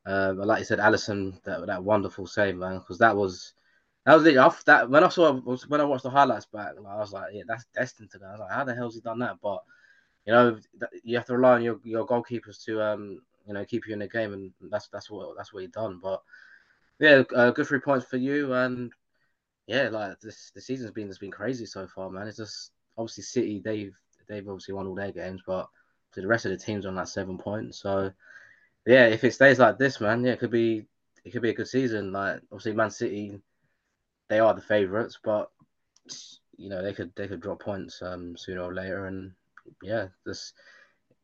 [0.07, 3.55] Um, like you said, Alisson, that that wonderful save, man, because that was
[4.07, 4.37] that was it.
[4.37, 7.43] Off that when I saw when I watched the highlights back, I was like, yeah,
[7.47, 8.27] that's destined to go.
[8.27, 9.37] I was like, how the hell's he done that?
[9.43, 9.63] But
[10.27, 10.59] you know,
[11.03, 13.99] you have to rely on your, your goalkeepers to um you know keep you in
[13.99, 16.01] the game, and that's that's what that's what he done.
[16.03, 16.23] But
[16.99, 18.93] yeah, uh, good three points for you, and
[19.67, 22.29] yeah, like this the season's been has been crazy so far, man.
[22.29, 23.95] It's just obviously City they've
[24.29, 25.69] they've obviously won all their games, but
[26.15, 27.79] the rest of the teams on that seven points.
[27.81, 28.11] So
[28.87, 30.87] yeah, if it stays like this, man, yeah, it could be
[31.25, 32.13] it could be a good season.
[32.13, 33.41] Like obviously Man City,
[34.29, 35.51] they are the favourites, but
[36.57, 39.33] you know they could they could drop points um sooner or later, and
[39.83, 40.53] yeah, this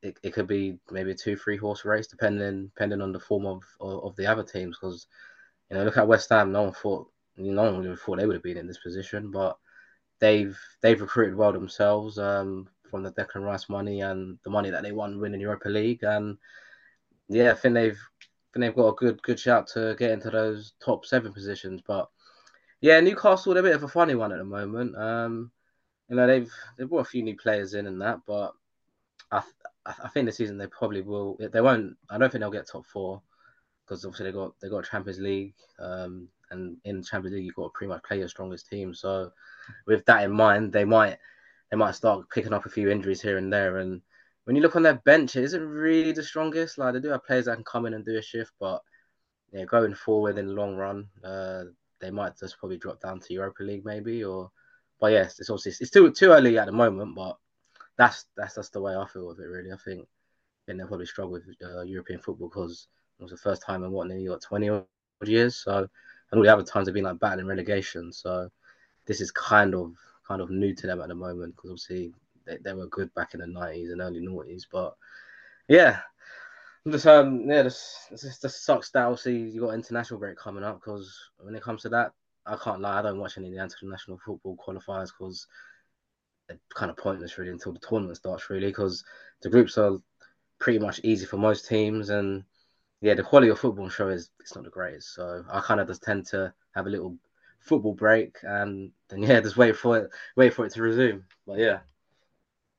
[0.02, 3.44] it, it could be maybe a two three horse race depending depending on the form
[3.44, 5.06] of of, of the other teams because
[5.70, 8.26] you know look at West Ham, no one thought no one would have thought they
[8.26, 9.58] would have been in this position, but
[10.20, 14.82] they've they've recruited well themselves um, from the Declan Rice money and the money that
[14.82, 16.38] they won winning Europa League, and
[17.28, 17.98] yeah, I think they've
[18.52, 21.82] think they've got a good good shout to get into those top seven positions.
[21.86, 22.08] But
[22.80, 24.96] yeah, Newcastle they're a bit of a funny one at the moment.
[24.96, 25.50] Um,
[26.08, 28.52] you know they've they've brought a few new players in and that, but
[29.30, 29.42] I
[29.86, 31.38] I think the season they probably will.
[31.38, 31.96] They won't.
[32.10, 33.22] I don't think they'll get top four
[33.84, 35.54] because obviously they got they got Champions League.
[35.78, 38.94] Um, and in Champions League you've got to pretty much play your strongest team.
[38.94, 39.30] So
[39.86, 41.18] with that in mind, they might
[41.70, 43.78] they might start picking up a few injuries here and there.
[43.78, 44.02] And
[44.44, 46.78] when you look on their bench, it isn't really the strongest.
[46.78, 48.82] Like they do have players that can come in and do a shift, but
[49.52, 51.64] yeah, going forward in the long run, uh,
[52.00, 54.24] they might just probably drop down to Europa League maybe.
[54.24, 54.50] Or
[55.00, 57.36] but yes, it's obviously it's still too early at the moment, but
[57.96, 59.46] that's that's just the way I feel with it.
[59.46, 60.06] Really, I think.
[60.66, 62.86] They'll probably struggle with uh, European football because
[63.18, 64.84] it was the first time in what nearly got 20 odd
[65.24, 65.56] years.
[65.56, 65.88] So
[66.30, 68.12] and all the other times have been like battling relegation.
[68.12, 68.50] So
[69.06, 69.94] this is kind of
[70.26, 72.12] kind of new to them at the moment because obviously
[72.46, 74.62] they, they were good back in the nineties and early noughties.
[74.70, 74.94] But
[75.68, 76.00] yeah,
[76.88, 80.80] just um yeah, this this just sucks that obviously you got international break coming up
[80.80, 82.12] because when it comes to that,
[82.46, 85.46] I can't lie, I don't watch any of the international football qualifiers because
[86.48, 89.04] they're kind of pointless really until the tournament starts really because
[89.42, 89.98] the groups are
[90.58, 92.44] pretty much easy for most teams and
[93.00, 95.14] yeah, the quality of football show is it's not the greatest.
[95.14, 97.16] So I kind of just tend to have a little
[97.60, 101.24] football break and then yeah, just wait for it, wait for it to resume.
[101.46, 101.78] But yeah,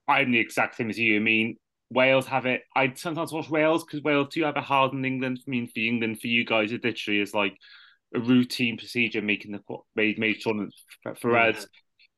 [0.07, 1.15] I'm the exact same as you.
[1.15, 1.57] I mean,
[1.89, 2.61] Wales have it.
[2.76, 5.39] I sometimes watch Wales because Wales do have a hard in England.
[5.45, 7.57] I mean, for England, for you guys, it literally is like
[8.15, 9.61] a routine procedure making the
[9.95, 10.84] made major tournaments.
[11.03, 11.49] For, for yeah.
[11.49, 11.67] us,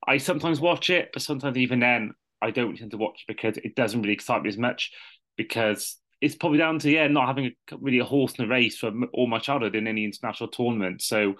[0.05, 3.75] I sometimes watch it, but sometimes even then, I don't tend to watch because it
[3.75, 4.91] doesn't really excite me as much
[5.37, 8.77] because it's probably down to yeah not having a, really a horse in a race
[8.77, 11.01] for all my childhood in any international tournament.
[11.01, 11.35] So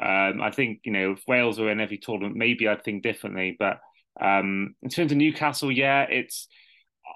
[0.00, 3.56] um, I think you know if Wales were in every tournament, maybe I'd think differently.
[3.56, 3.78] But
[4.20, 6.48] um, in terms of Newcastle, yeah, it's.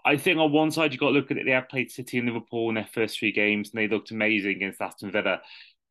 [0.04, 1.44] I think on one side you've got to look at it.
[1.44, 4.52] They have played City and Liverpool in their first three games, and they looked amazing
[4.52, 5.40] against Aston Villa.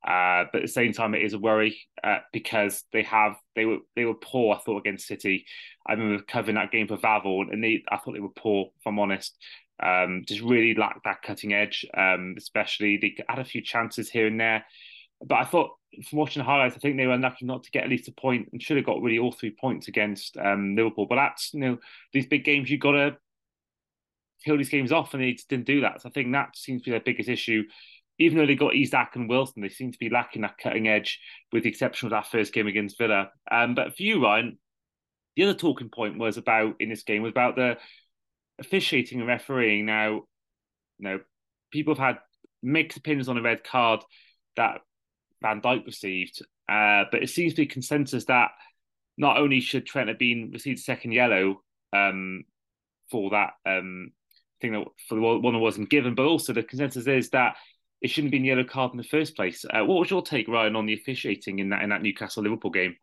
[0.07, 3.65] Uh, but at the same time, it is a worry uh, because they have they
[3.65, 4.55] were they were poor.
[4.55, 5.45] I thought against City.
[5.86, 8.67] I remember covering that game for Vavel, and they I thought they were poor.
[8.80, 9.36] If I'm honest,
[9.82, 11.86] um, just really lacked that cutting edge.
[11.95, 14.65] Um, especially they had a few chances here and there,
[15.25, 15.71] but I thought
[16.07, 18.11] from watching the highlights, I think they were unlucky not to get at least a
[18.11, 21.07] point and should have got really all three points against um, Liverpool.
[21.07, 21.78] But that's you know
[22.13, 23.17] these big games you got to
[24.43, 26.01] kill these games off, and they didn't do that.
[26.01, 27.63] So I think that seems to be their biggest issue.
[28.19, 31.19] Even though they got Isak and Wilson, they seem to be lacking that cutting edge,
[31.51, 33.30] with the exception of that first game against Villa.
[33.51, 34.57] Um, but for you, Ryan,
[35.36, 37.78] the other talking point was about in this game was about the
[38.60, 40.24] officiating and refereeing now,
[40.97, 41.20] you know,
[41.72, 42.18] people have had
[42.64, 44.01] mixed opinions on a red card
[44.55, 44.82] that
[45.41, 48.51] Van Dijk received, uh, but it seems to be consensus that
[49.18, 51.62] not only should Trent have been received a second yellow
[51.93, 52.43] um,
[53.10, 54.12] for that um,
[54.62, 57.55] thing that for the one that wasn't given, but also the consensus is that
[58.01, 59.66] it shouldn't have been yellow card in the first place.
[59.66, 62.72] Uh, what was your take, Ryan, on the officiating in that in that Newcastle Liverpool
[62.72, 62.95] game?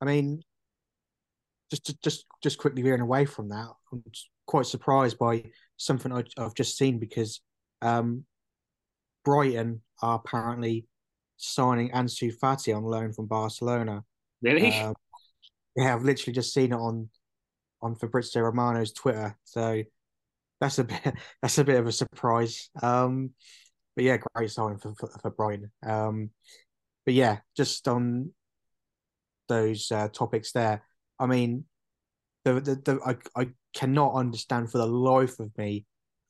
[0.00, 0.42] I mean,
[1.82, 4.02] just just just quickly veering away from that, I'm
[4.46, 5.44] quite surprised by
[5.76, 7.40] something I, have just seen because
[7.82, 8.24] um,
[9.24, 10.86] Brighton are apparently
[11.36, 14.04] signing Ansu Fati on loan from Barcelona.
[14.42, 14.72] Really?
[14.72, 14.94] Um,
[15.76, 17.08] yeah, I've literally just seen it on
[17.82, 19.36] on Fabrizio Romano's Twitter.
[19.44, 19.82] So
[20.60, 21.00] that's a bit
[21.42, 22.70] that's a bit of a surprise.
[22.82, 23.30] Um,
[23.96, 25.70] but yeah, great signing for for, for Brighton.
[25.84, 26.30] Um,
[27.04, 28.32] but yeah, just on
[29.48, 30.82] those uh, topics there.
[31.18, 31.64] I mean,
[32.44, 35.86] the the, the I I cannot understand for the life of me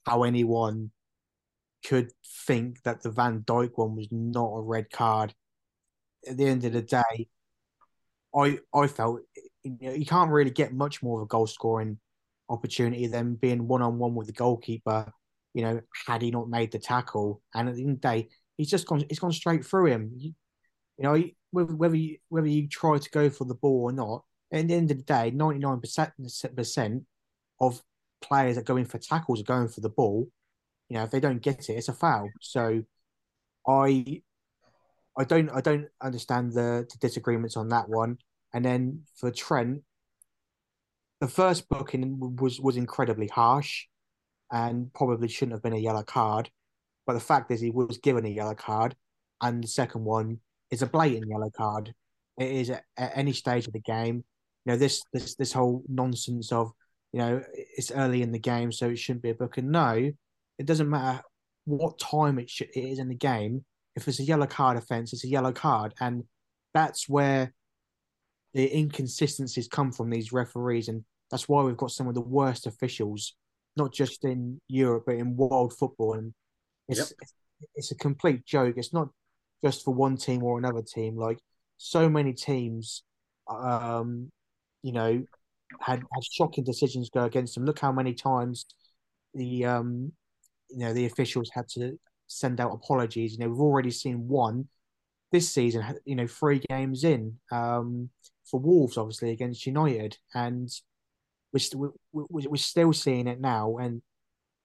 [0.06, 0.90] how anyone
[1.84, 2.10] could
[2.46, 5.34] think that the Van Dijk one was not a red card.
[6.28, 7.28] At the end of the day,
[8.34, 9.20] I I felt
[9.62, 11.98] you, know, you can't really get much more of a goal scoring
[12.48, 15.12] opportunity than being one on one with the goalkeeper.
[15.54, 18.28] You know, had he not made the tackle, and at the end of the day,
[18.56, 19.04] he's just gone.
[19.08, 20.12] He's gone straight through him.
[20.16, 20.34] You,
[20.98, 24.24] you know, whether you whether you try to go for the ball or not,
[24.54, 27.04] at the end of the day, ninety nine percent
[27.60, 27.82] of
[28.22, 30.28] players that go in for tackles are going for the ball.
[30.88, 32.28] You know, if they don't get it, it's a foul.
[32.40, 32.82] So,
[33.66, 34.22] I,
[35.18, 38.18] I don't, I don't understand the, the disagreements on that one.
[38.52, 39.82] And then for Trent,
[41.20, 43.86] the first booking was was incredibly harsh,
[44.52, 46.50] and probably shouldn't have been a yellow card.
[47.06, 48.94] But the fact is, he was given a yellow card,
[49.40, 50.40] and the second one
[50.70, 51.94] is a blatant yellow card.
[52.38, 54.24] It is at, at any stage of the game.
[54.64, 56.72] You know this this this whole nonsense of
[57.12, 59.70] you know it's early in the game, so it shouldn't be a booking.
[59.70, 60.10] No,
[60.58, 61.22] it doesn't matter
[61.66, 63.64] what time it, it is in the game.
[63.96, 66.24] If it's a yellow card offence, it's a yellow card, and
[66.72, 67.52] that's where
[68.54, 72.66] the inconsistencies come from these referees, and that's why we've got some of the worst
[72.66, 73.34] officials,
[73.76, 76.14] not just in Europe but in world football.
[76.14, 76.32] And
[76.88, 77.08] it's yep.
[77.20, 77.34] it's,
[77.74, 78.74] it's a complete joke.
[78.76, 79.08] It's not
[79.64, 81.16] just for one team or another team.
[81.16, 81.38] Like
[81.76, 83.02] so many teams,
[83.48, 84.30] um,
[84.84, 85.24] you know,
[85.80, 87.64] had had shocking decisions go against them.
[87.64, 88.66] Look how many times
[89.32, 90.12] the um,
[90.68, 93.32] you know the officials had to send out apologies.
[93.32, 94.68] You know, we've already seen one
[95.32, 95.82] this season.
[96.04, 98.10] You know, three games in um,
[98.44, 100.68] for Wolves, obviously against United, and
[101.54, 104.02] we're, st- we're, we're still seeing it now, and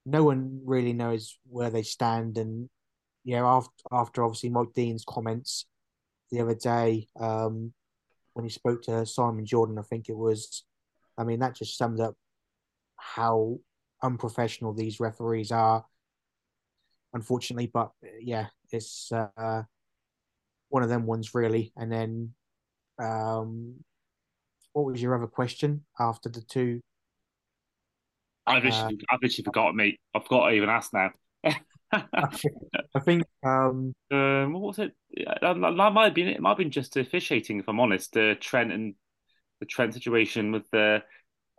[0.05, 2.37] no one really knows where they stand.
[2.37, 2.69] And
[3.23, 5.65] you know, after after obviously Mike Dean's comments
[6.29, 7.73] the other day um,
[8.33, 10.63] when he spoke to Simon Jordan, I think it was.
[11.17, 12.15] I mean, that just summed up
[12.95, 13.59] how
[14.01, 15.85] unprofessional these referees are,
[17.13, 17.69] unfortunately.
[17.73, 19.63] But yeah, it's uh,
[20.69, 21.73] one of them ones really.
[21.75, 22.33] And then,
[22.99, 23.75] um,
[24.73, 26.81] what was your other question after the two?
[28.47, 29.99] I've actually, uh, I've actually forgotten, mate.
[30.15, 31.11] I've got to even ask now.
[31.91, 34.91] I think um, um, what was it?
[35.41, 36.39] That, that might have been it.
[36.39, 38.13] Might have been just officiating, if I'm honest.
[38.13, 38.95] The Trent and
[39.59, 41.01] the Trent situation with the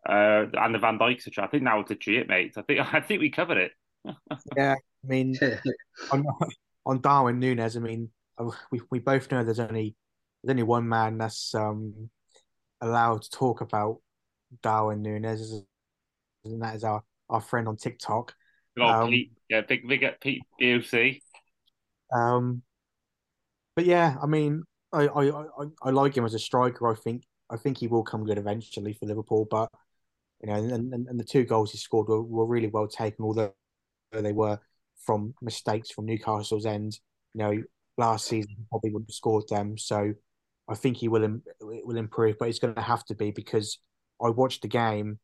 [0.08, 1.44] uh, and the Van Dijk situation.
[1.44, 2.54] I think that was literally it, mate.
[2.56, 3.72] I think I think we covered it.
[4.56, 4.74] yeah,
[5.04, 5.36] I mean,
[6.12, 6.24] on,
[6.86, 8.08] on Darwin Nunez, I mean,
[8.38, 9.96] uh, we we both know there's only
[10.42, 12.08] there's only one man that's um,
[12.80, 13.98] allowed to talk about
[14.62, 15.64] Darwin Nunez,
[16.44, 18.34] and that is our our friend on TikTok.
[18.78, 21.20] Oh, um, Pete, yeah, big big at Pete BOC.
[22.12, 22.62] Um,
[23.76, 26.90] but yeah, I mean, I, I I I like him as a striker.
[26.90, 29.70] I think I think he will come good eventually for Liverpool, but
[30.42, 33.24] you know, and, and, and the two goals he scored were, were really well taken,
[33.24, 33.52] although
[34.12, 34.58] they were
[35.04, 36.98] from mistakes from Newcastle's end.
[37.34, 37.62] You know,
[37.98, 40.14] last season he probably wouldn't have scored them, so
[40.68, 43.78] I think he will will improve, but it's going to have to be because
[44.22, 45.18] I watched the game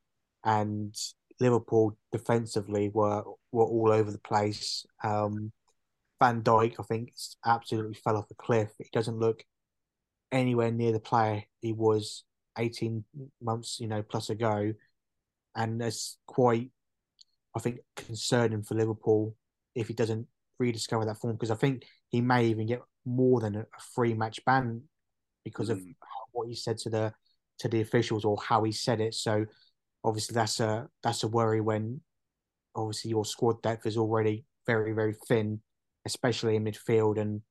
[0.45, 0.95] and
[1.41, 3.23] Liverpool defensively were
[3.53, 4.87] were all over the place.
[5.05, 5.53] Um,
[6.21, 7.13] Van Dijk, I think,
[7.45, 8.71] absolutely fell off a cliff.
[8.79, 9.45] He doesn't look
[10.33, 12.25] anywhere near the player he was
[12.59, 13.05] 18
[13.43, 14.73] months, you know, plus ago
[15.57, 16.71] and that's quite,
[17.57, 19.35] I think, concerning for Liverpool
[19.75, 20.27] if he doesn't
[20.59, 24.45] rediscover that form because I think he may even get more than a, free match
[24.45, 24.83] ban
[25.45, 25.73] because mm.
[25.73, 25.81] of
[26.33, 27.13] what he said to the
[27.59, 29.15] to the officials or how he said it.
[29.15, 29.47] So
[30.07, 32.01] obviously that's a that's a worry when
[32.75, 35.61] obviously your squad depth is already very very thin,
[36.07, 37.43] especially in midfield, and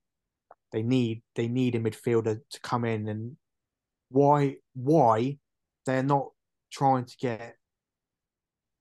[0.72, 3.36] they need they need a midfielder to come in and
[4.08, 5.38] why why
[5.84, 6.30] they're not
[6.72, 7.56] trying to get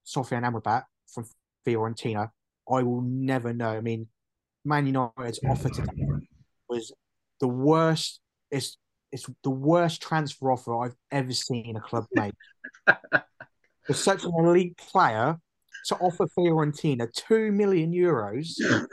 [0.05, 1.25] Sofyan Amrabat from
[1.67, 2.29] Fiorentina,
[2.71, 3.69] I will never know.
[3.69, 4.07] I mean,
[4.63, 5.85] Man United's offer to
[6.69, 6.93] was
[7.39, 8.21] the worst.
[8.51, 8.77] It's
[9.11, 12.33] it's the worst transfer offer I've ever seen a club make.
[13.85, 15.37] For such an elite player
[15.87, 18.53] to offer Fiorentina two million euros.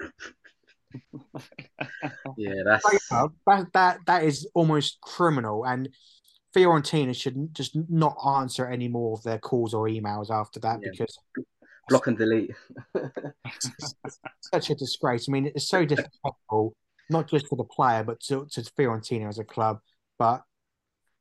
[2.37, 5.89] yeah, that's uh, that, that that is almost criminal, and
[6.55, 10.91] Fiorentina should just not answer any more of their calls or emails after that yeah.
[10.91, 11.19] because
[11.89, 12.55] block and delete.
[14.41, 15.29] such a disgrace.
[15.29, 16.75] I mean, it's so disrespectful,
[17.11, 19.81] not just for the player, but to, to Fiorentina as a club.
[20.19, 20.43] But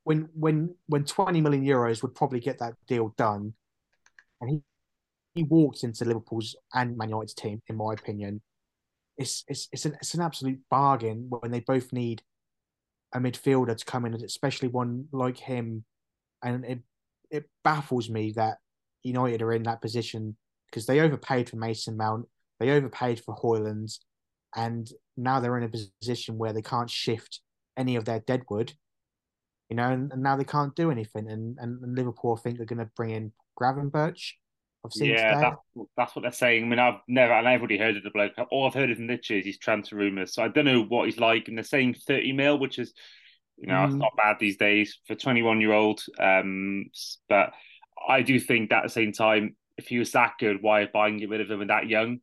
[0.04, 3.54] when when when 20 million euros would probably get that deal done,
[4.42, 4.62] and he
[5.34, 8.42] he walks into Liverpool's and Man United's team, in my opinion,
[9.16, 12.22] it's it's it's an it's an absolute bargain when they both need
[13.14, 15.84] a midfielder to come in, especially one like him.
[16.42, 16.80] And it
[17.30, 18.58] it baffles me that
[19.02, 20.36] United are in that position
[20.66, 22.26] because they overpaid for Mason Mount,
[22.60, 23.98] they overpaid for Højlund,
[24.54, 25.68] and now they're in a
[26.00, 27.40] position where they can't shift
[27.76, 28.74] any of their deadwood,
[29.68, 31.30] you know, and, and now they can't do anything.
[31.30, 34.32] And, and, and Liverpool, I think, they're going to bring in Gravenberch.
[34.84, 35.58] I've seen yeah, that,
[35.96, 36.64] that's what they're saying.
[36.64, 38.32] I mean, I've never, I've never really heard of the bloke.
[38.50, 40.34] All I've heard of him literally is his transfer rumours.
[40.34, 41.46] So I don't know what he's like.
[41.46, 42.92] And they're saying 30 mil, which is,
[43.58, 43.86] you know, mm.
[43.86, 46.02] it's not bad these days for 21 year old.
[46.18, 46.86] Um,
[47.28, 47.52] but
[48.08, 51.08] I do think that at the same time, if he was that good, why buy
[51.08, 52.18] and get rid of him and that young?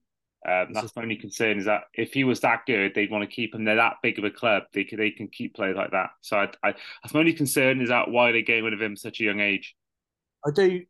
[0.47, 3.35] Um, that's my only concern is that if he was that good, they'd want to
[3.35, 3.65] keep him.
[3.65, 6.11] They're that big of a club; they can they can keep players like that.
[6.21, 8.95] So I, I, that's my only concern is that why they getting rid of him
[8.95, 9.75] such a young age.
[10.45, 10.85] I do,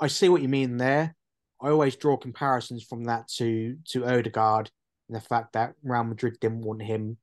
[0.00, 1.14] I see what you mean there.
[1.60, 4.70] I always draw comparisons from that to to Odegaard
[5.08, 7.16] and the fact that Real Madrid didn't want him,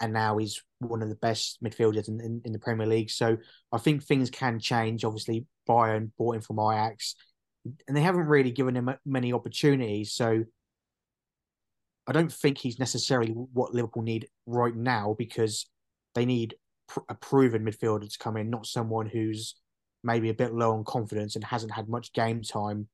[0.00, 3.10] and now he's one of the best midfielders in, in, in the Premier League.
[3.10, 3.36] So
[3.72, 5.04] I think things can change.
[5.04, 7.14] Obviously, Bayern bought him from Ajax,
[7.86, 10.12] and they haven't really given him many opportunities.
[10.12, 10.44] So
[12.06, 15.66] I don't think he's necessarily what Liverpool need right now because
[16.14, 16.56] they need
[17.08, 19.54] a proven midfielder to come in, not someone who's
[20.02, 22.88] maybe a bit low on confidence and hasn't had much game time.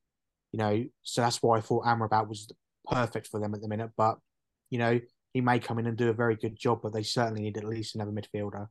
[0.51, 2.51] You know, so that's why I thought Amrabat was
[2.89, 3.91] perfect for them at the minute.
[3.97, 4.17] But
[4.69, 4.99] you know,
[5.33, 7.63] he may come in and do a very good job, but they certainly need at
[7.63, 8.67] least another midfielder.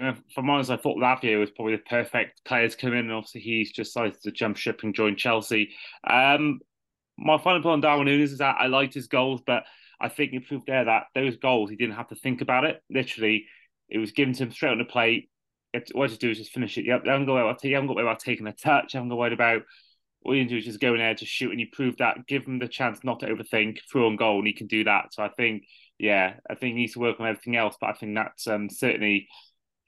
[0.00, 3.12] Uh, for mine, I thought Lavia was probably the perfect player to come in, and
[3.12, 5.70] obviously he's just decided to jump ship and join Chelsea.
[6.08, 6.60] Um,
[7.18, 9.64] my final point on Darwin Núñez is that I liked his goals, but
[10.00, 12.82] I think it proved there that those goals he didn't have to think about it.
[12.88, 13.44] Literally,
[13.90, 15.28] it was given to him straight on the plate.
[15.92, 16.88] What to do is just finish it.
[16.88, 18.94] I haven't got about you haven't got about taking a touch.
[18.94, 19.62] I haven't got worried about
[20.24, 22.26] all you do is just go in there to shoot, and you prove that.
[22.26, 25.14] Give him the chance not to overthink, through on goal, and he can do that.
[25.14, 25.64] So I think,
[25.98, 28.68] yeah, I think he needs to work on everything else, but I think that's um,
[28.68, 29.28] certainly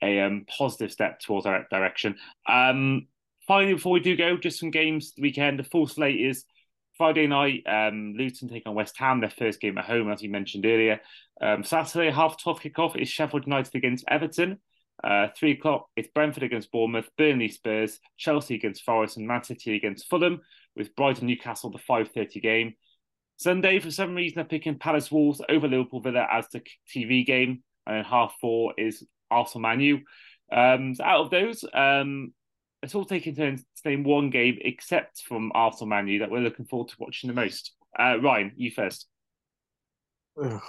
[0.03, 2.17] a um, positive step towards our direction.
[2.49, 3.09] Um,
[3.47, 5.59] finally, before we do go, just some games the weekend.
[5.59, 6.45] The full slate is
[6.97, 10.31] Friday night, um, Luton take on West Ham, their first game at home, as you
[10.31, 11.01] mentioned earlier.
[11.41, 14.59] Um, Saturday, half 12 kickoff is Sheffield United against Everton.
[15.03, 19.75] Uh, three o'clock, it's Brentford against Bournemouth, Burnley Spurs, Chelsea against Forest, and Man City
[19.75, 20.41] against Fulham,
[20.77, 22.75] with Brighton Newcastle the 5.30 game.
[23.37, 27.63] Sunday, for some reason, they're picking Palace Wolves over Liverpool Villa as the TV game.
[27.87, 30.01] And then half four is Arsenal Man U.
[30.53, 32.33] Um, so out of those, um,
[32.83, 36.41] it's all taken turns to name one game, except from Arsenal Man U, that we're
[36.41, 37.73] looking forward to watching the most.
[37.99, 39.07] Uh, Ryan, you first.
[40.37, 40.61] Oh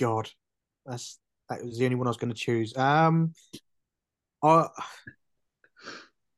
[0.00, 0.30] God,
[0.86, 1.18] that's
[1.48, 2.76] that was the only one I was going to choose.
[2.76, 3.34] Um,
[4.42, 4.68] I, I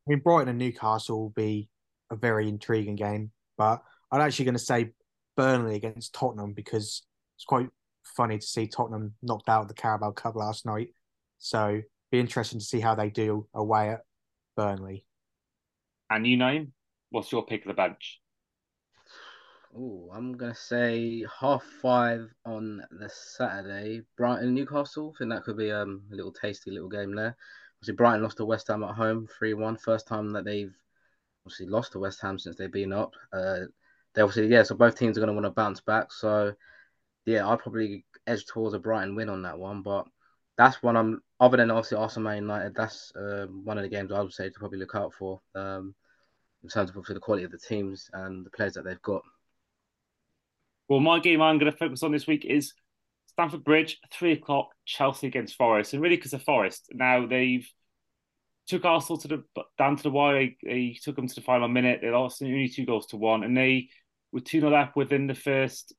[0.06, 1.68] mean, Brighton and Newcastle will be
[2.10, 4.92] a very intriguing game, but I'm actually going to say
[5.36, 7.02] Burnley against Tottenham because
[7.36, 7.68] it's quite
[8.16, 10.88] funny to see Tottenham knocked out of the Carabao Cup last night.
[11.38, 11.80] So
[12.10, 14.00] be interesting to see how they do away at
[14.56, 15.06] Burnley.
[16.10, 16.70] And you Nayim,
[17.10, 18.20] what's your pick of the bunch?
[19.76, 24.02] Oh, I'm gonna say half five on the Saturday.
[24.16, 25.12] Brighton Newcastle.
[25.14, 27.36] I think that could be um, a little tasty little game there.
[27.84, 29.76] Obviously, Brighton lost to West Ham at home, three one.
[29.76, 30.74] First time that they've
[31.44, 33.12] obviously lost to West Ham since they've been up.
[33.30, 33.66] Uh,
[34.14, 34.62] they obviously yeah.
[34.62, 36.10] So both teams are gonna want to bounce back.
[36.10, 36.54] So
[37.26, 39.82] yeah, I'd probably edge towards a Brighton win on that one.
[39.82, 40.06] But
[40.56, 42.74] that's one I'm other than obviously Arsenal United.
[42.74, 45.94] That's uh, one of the games I would say to probably look out for um,
[46.62, 49.20] in terms of the quality of the teams and the players that they've got.
[50.88, 52.72] Well, my game I'm going to focus on this week is
[53.34, 56.88] Stamford Bridge, three o'clock, Chelsea against Forest, and really because of Forest.
[56.92, 57.68] Now they've
[58.66, 59.44] took Arsenal to the
[59.76, 60.34] down to the wire.
[60.34, 62.00] They, they took them to the final minute.
[62.00, 63.88] They lost only two goals to one, and they
[64.32, 65.94] were two 0 up within the first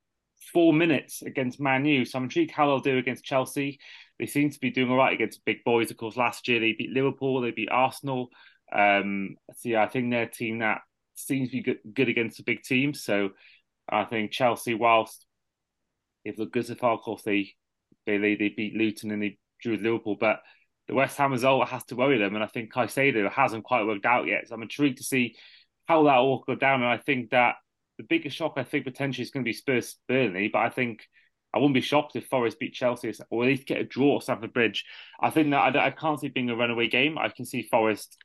[0.54, 2.06] four minutes against Man U.
[2.06, 3.80] So I'm intrigued how they'll do against Chelsea.
[4.20, 5.92] They seem to be doing all right against big boys.
[5.92, 8.30] Of course, last year they beat Liverpool, they beat Arsenal.
[8.74, 10.82] Um, so yeah, I think they're a team that
[11.16, 13.04] seems to be good, good against the big teams.
[13.04, 13.32] So
[13.90, 15.25] I think Chelsea, whilst
[16.26, 17.54] they've looked good far, of they
[18.06, 20.42] they they beat Luton and they drew with Liverpool, but
[20.88, 22.36] the West Ham result has to worry them.
[22.36, 24.48] And I think Caicedo hasn't quite worked out yet.
[24.48, 25.36] So I'm intrigued to see
[25.86, 26.82] how that all go down.
[26.82, 27.56] And I think that
[27.98, 31.08] the biggest shock I think potentially is going to be Spurs Burnley, but I think
[31.54, 34.24] I wouldn't be shocked if Forest beat Chelsea or at least get a draw at
[34.24, 34.84] Stamford Bridge.
[35.22, 37.18] I think that I, I can't see being a runaway game.
[37.18, 38.18] I can see Forest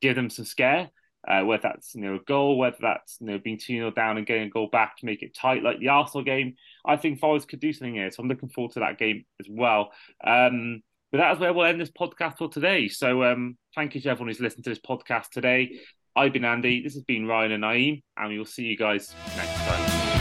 [0.00, 0.88] give them some scare,
[1.26, 4.18] uh, whether that's you know a goal, whether that's you know being two 0 down
[4.18, 6.54] and getting a goal back to make it tight, like the Arsenal game.
[6.84, 9.46] I think Forest could do something here, so I'm looking forward to that game as
[9.48, 9.90] well.
[10.24, 12.88] Um, but that is where we'll end this podcast for today.
[12.88, 15.78] So um, thank you to everyone who's listened to this podcast today.
[16.14, 16.82] I've been Andy.
[16.82, 20.17] This has been Ryan and Nayim, and we will see you guys next time.